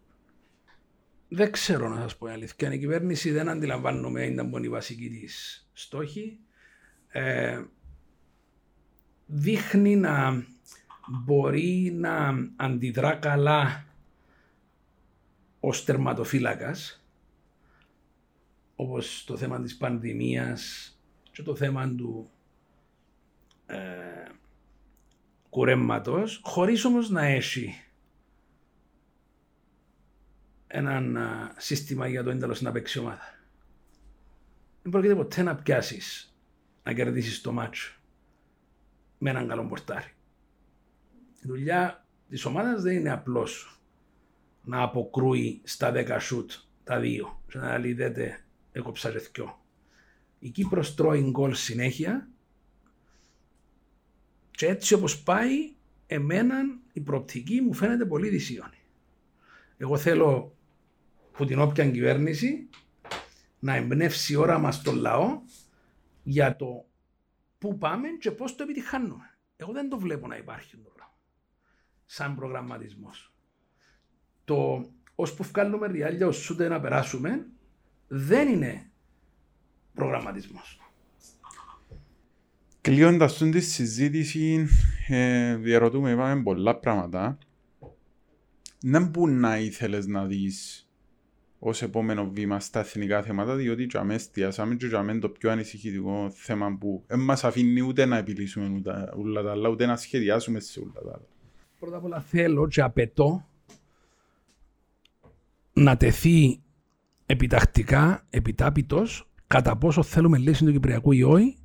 [1.29, 2.73] Δεν ξέρω να σας πω η αλήθεια.
[2.73, 6.39] Η κυβέρνηση δεν αντιλαμβάνομαι ήταν πολύ βασική της στόχη.
[7.09, 7.63] Ε,
[9.27, 10.45] δείχνει να
[11.25, 13.85] μπορεί να αντιδρά καλά
[15.61, 17.05] ως τερματοφύλακας
[18.77, 20.95] όπως το θέμα της πανδημίας
[21.41, 22.31] και το θέμα του
[23.67, 23.79] ε,
[25.51, 27.83] κουρέμματος χωρίς όμως να έχει
[30.67, 33.39] ένα σύστημα για το ένταλο να παίξει ομάδα.
[34.83, 36.37] Δεν πρόκειται ποτέ να πιάσεις
[36.83, 37.93] να κερδίσεις το μάτσο
[39.19, 40.15] με έναν καλό πορτάρι.
[41.43, 43.81] Η δουλειά της ομάδας δεν είναι απλώς
[44.63, 46.53] να αποκρούει στα 10 σουτ
[46.85, 49.60] τα δύο και να λέει δέτε έκοψα ρεθκιό.
[50.43, 52.29] Η Κύπρος τρώει γκολ συνέχεια
[54.51, 55.73] και έτσι όπως πάει
[56.07, 56.57] εμένα
[56.93, 58.79] η προοπτική μου φαίνεται πολύ δυσίωνη.
[59.77, 60.57] Εγώ θέλω
[61.33, 62.69] που την όποια κυβέρνηση
[63.59, 65.41] να εμπνεύσει ώρα μας τον λαό
[66.23, 66.87] για το
[67.59, 69.39] πού πάμε και πώς το επιτυχάνουμε.
[69.57, 71.15] Εγώ δεν το βλέπω να υπάρχει το πράγμα.
[72.07, 73.33] Σαν προγραμματισμός.
[74.45, 77.47] Το ώσπου βγάλουμε ριάλια ως ούτε να περάσουμε
[78.09, 78.90] δεν είναι
[80.01, 80.81] προγραμματισμός.
[82.81, 84.67] Κλείοντας τη συζήτηση,
[85.09, 87.39] ε, διαρωτούμε, είπαμε πολλά πράγματα.
[88.81, 90.89] Δεν μπορεί να ήθελες να δεις
[91.59, 95.51] ως επόμενο βήμα στα εθνικά θέματα, διότι για μένα εστιάσαμε και για μένα το πιο
[95.51, 99.97] ανησυχητικό θέμα που δεν μας αφήνει ούτε να επιλύσουμε ούτε, όλα τα άλλα, ούτε να
[99.97, 101.27] σχεδιάσουμε σε όλα τα άλλα.
[101.79, 103.49] Πρώτα απ' όλα θέλω και απαιτώ
[105.73, 106.61] να τεθεί
[107.27, 111.57] επιτακτικά, επιτάπητος, κατά πόσο θέλουμε λύση του Κυπριακού ή όχι.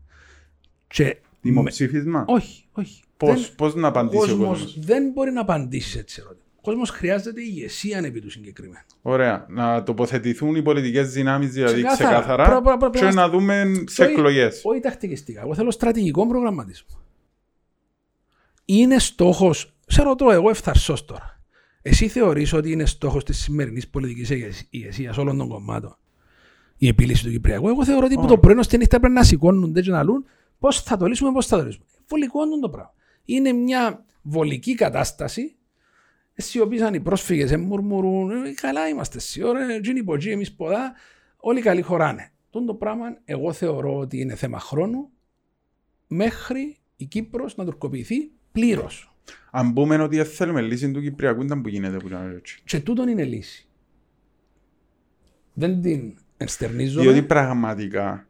[0.87, 3.01] Και Δημοψήφισμα; Όχι, όχι.
[3.17, 3.55] Πώς, δεν...
[3.55, 4.79] πώς να απαντήσει ο κόσμος.
[4.79, 6.43] Δεν μπορεί να απαντήσει έτσι ερώτημα.
[6.55, 8.85] Ο κόσμος χρειάζεται ηγεσία επί του συγκεκριμένου.
[9.01, 9.45] Ωραία.
[9.49, 14.61] Να τοποθετηθούν οι πολιτικές δυνάμεις δηλαδή ξεκάθαρα πρα, πρα, και να δούμε σε εκλογές.
[14.63, 15.41] Όχι τακτικιστικά.
[15.41, 16.99] Εγώ θέλω στρατηγικό προγραμματισμό.
[18.65, 19.53] Είναι στόχο.
[19.87, 21.41] Σε ρωτώ εγώ ευθαρσός τώρα.
[21.81, 24.29] Εσύ θεωρείς ότι είναι στόχος της σημερινής πολιτικής
[24.69, 25.97] ηγεσίας όλων των κομμάτων
[26.77, 27.67] η επίλυση του Κυπριακού.
[27.67, 28.27] Εγώ θεωρώ ότι oh.
[28.27, 30.25] το πρωί στη νύχτα πρέπει να σηκώνονται και να λούν
[30.59, 31.85] πώς θα το λύσουμε, πώς θα το λύσουμε.
[32.07, 32.93] Βολικό το πράγμα.
[33.25, 35.55] Είναι μια βολική κατάσταση
[36.35, 40.93] αισιοποίησαν οι πρόσφυγες, μουρμουρούν, «Ε, καλά είμαστε εσύ, ωραία, τζίνι ποτζί, εμείς ποδά,
[41.37, 42.31] όλοι καλοί χωράνε.
[42.49, 45.09] Τον το πράγμα εγώ θεωρώ ότι είναι θέμα χρόνου
[46.07, 49.15] μέχρι η Κύπρος να τουρκοποιηθεί πλήρως.
[49.51, 52.61] Αν πούμε ότι θέλουμε λύση του Κυπριακού, ήταν που γίνεται που ήταν έτσι.
[52.65, 53.67] Και τούτον είναι λύση.
[55.53, 57.01] Δεν την ενστερνίζω.
[57.01, 58.27] Διότι πραγματικά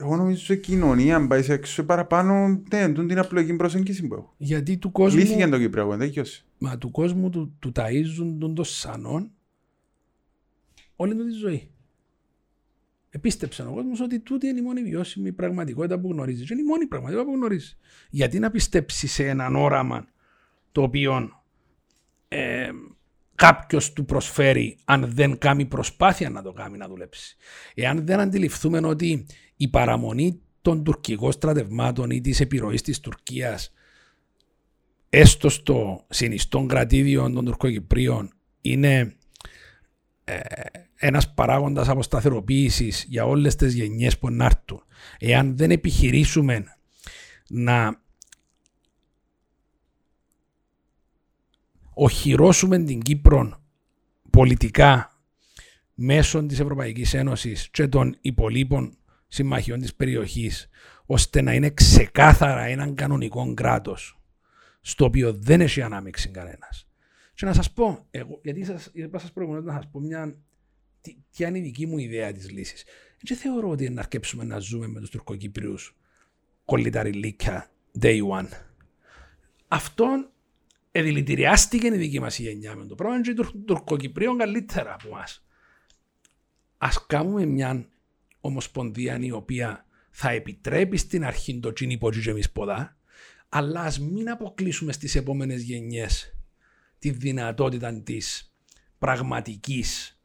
[0.00, 4.14] εγώ νομίζω ότι η κοινωνία, αν πάει έξω παραπάνω, δεν ναι, την απλοϊκή προσέγγιση που
[4.14, 4.34] έχω.
[4.36, 5.18] Γιατί του κόσμου.
[5.18, 6.44] Λύθηκε το Κυπριακό, δεν γιώσει.
[6.58, 9.30] Μα του κόσμου του, του ταΐζουν τον το σανόν
[10.96, 11.70] όλη του τη ζωή.
[13.10, 16.50] Επίστεψαν ο κόσμος ότι τούτη είναι η μόνη βιώσιμη πραγματικότητα που γνωρίζεις.
[16.50, 17.78] είναι η μόνη πραγματικότητα που γνωρίζεις.
[18.10, 20.06] Γιατί να πιστέψεις σε έναν όραμα
[20.72, 21.30] το οποίο
[22.28, 22.70] ε,
[23.40, 27.36] κάποιος του προσφέρει αν δεν κάνει προσπάθεια να το κάνει να δουλέψει.
[27.74, 29.26] Εάν δεν αντιληφθούμε ότι
[29.56, 33.72] η παραμονή των τουρκικών στρατευμάτων ή της επιρροής της Τουρκίας
[35.08, 39.14] έστω στο συνιστό κρατήδιο των Τουρκοκυπρίων είναι
[40.24, 40.38] ε,
[40.96, 44.82] ένας παράγοντας αποσταθεροποίησης για όλες τις γενιές που να έρθουν.
[45.18, 46.64] Εάν δεν επιχειρήσουμε
[47.48, 48.00] να
[52.02, 53.62] οχυρώσουμε την Κύπρο
[54.30, 55.20] πολιτικά
[55.94, 58.96] μέσω της Ευρωπαϊκής Ένωσης και των υπολείπων
[59.28, 60.68] συμμαχιών της περιοχής
[61.06, 64.20] ώστε να είναι ξεκάθαρα έναν κανονικό κράτος
[64.80, 66.88] στο οποίο δεν έχει ανάμειξη κανένας.
[67.34, 70.38] Και να σας πω, εγώ, γιατί σας, είπα σας προηγουμένως να σας πω μια,
[71.00, 72.84] τι, ποια είναι η δική μου ιδέα της λύσης.
[73.22, 75.96] Δεν θεωρώ ότι να αρκέψουμε να ζούμε με τους Τουρκοκύπριους
[76.64, 77.70] κολληταριλίκια
[78.00, 78.48] day one.
[79.68, 80.30] αυτό
[80.90, 83.34] εδηλητηριάστηκε η δική μας γενιά με το πράγμα και οι
[83.64, 85.44] Τουρκοκυπρίων καλύτερα από εμάς.
[86.78, 87.88] Α κάνουμε μια
[88.40, 92.96] ομοσπονδία η οποία θα επιτρέπει στην αρχή το τσίνι που και εμείς ποδά,
[93.48, 96.34] αλλά ας μην αποκλείσουμε στις επόμενες γενιές
[96.98, 98.54] τη δυνατότητα της
[98.98, 100.18] πραγματικής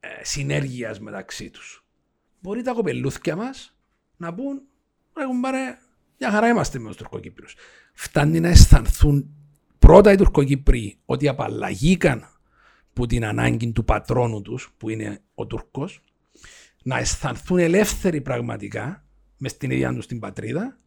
[0.00, 1.84] ε, συνέργειας μεταξύ τους.
[2.40, 3.76] Μπορεί τα κοπελούθια μας
[4.16, 4.62] να πούν
[5.16, 5.78] ρε κουμπάρε,
[6.18, 7.54] μια χαρά είμαστε με τους Τουρκοκύπριους.
[7.92, 9.34] Φτάνει να αισθανθούν
[9.90, 12.24] πρώτα οι Τουρκοκύπριοι ότι απαλλαγήκαν
[12.92, 16.02] που την ανάγκη του πατρόνου τους που είναι ο Τούρκος
[16.82, 19.04] να αισθανθούν ελεύθεροι πραγματικά
[19.36, 20.78] μες στην ίδια τους την πατρίδα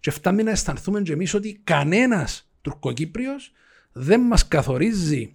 [0.00, 3.52] και φτάνει να αισθανθούμε και εμείς ότι κανένας Τουρκοκύπριος
[3.92, 5.34] δεν μας καθορίζει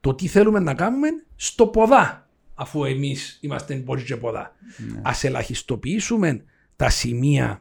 [0.00, 4.54] το τι θέλουμε να κάνουμε στο ποδά, αφού εμείς είμαστε πολύ και ποδά.
[4.76, 4.98] Ναι.
[4.98, 6.44] Α ελαχιστοποιήσουμε
[6.76, 7.60] τα σημεία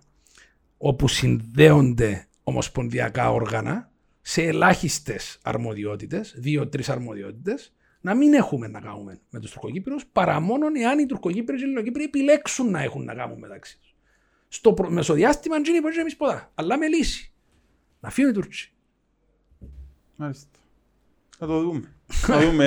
[0.77, 3.93] όπου συνδέονται ομοσπονδιακά όργανα
[4.27, 10.65] σε ελάχιστες αρμοδιότητες, δύο-τρει αρμοδιότητες, να μην έχουμε να κάνουμε με τους Τουρκοκύπριους παρά μόνο
[10.79, 13.95] εάν οι Τουρκοκύπριοι και οι Ελληνοκύπριοι επιλέξουν να έχουν να κάνουν μεταξύ τους.
[14.47, 14.89] Στο προ...
[14.89, 17.33] μεσοδιάστημα, δεν είναι εμείς ποδά, αλλά με λύση.
[17.99, 18.69] Να φύγουν οι Τούρκοι.
[20.15, 20.59] Μάλιστα.
[21.37, 21.95] Θα το δούμε.
[22.05, 22.65] Θα δούμε.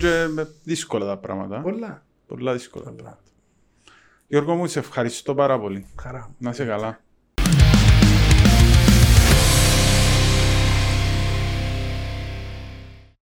[0.00, 1.60] Είναι δύσκολα τα πράγματα.
[1.60, 2.06] Πολλά.
[2.26, 2.90] Πολλά δύσκολα.
[2.90, 3.18] Πολλά.
[4.26, 5.86] Γιώργο μου, σε ευχαριστώ πάρα πολύ.
[6.00, 6.34] Χαρά.
[6.38, 7.00] Να είσαι καλά.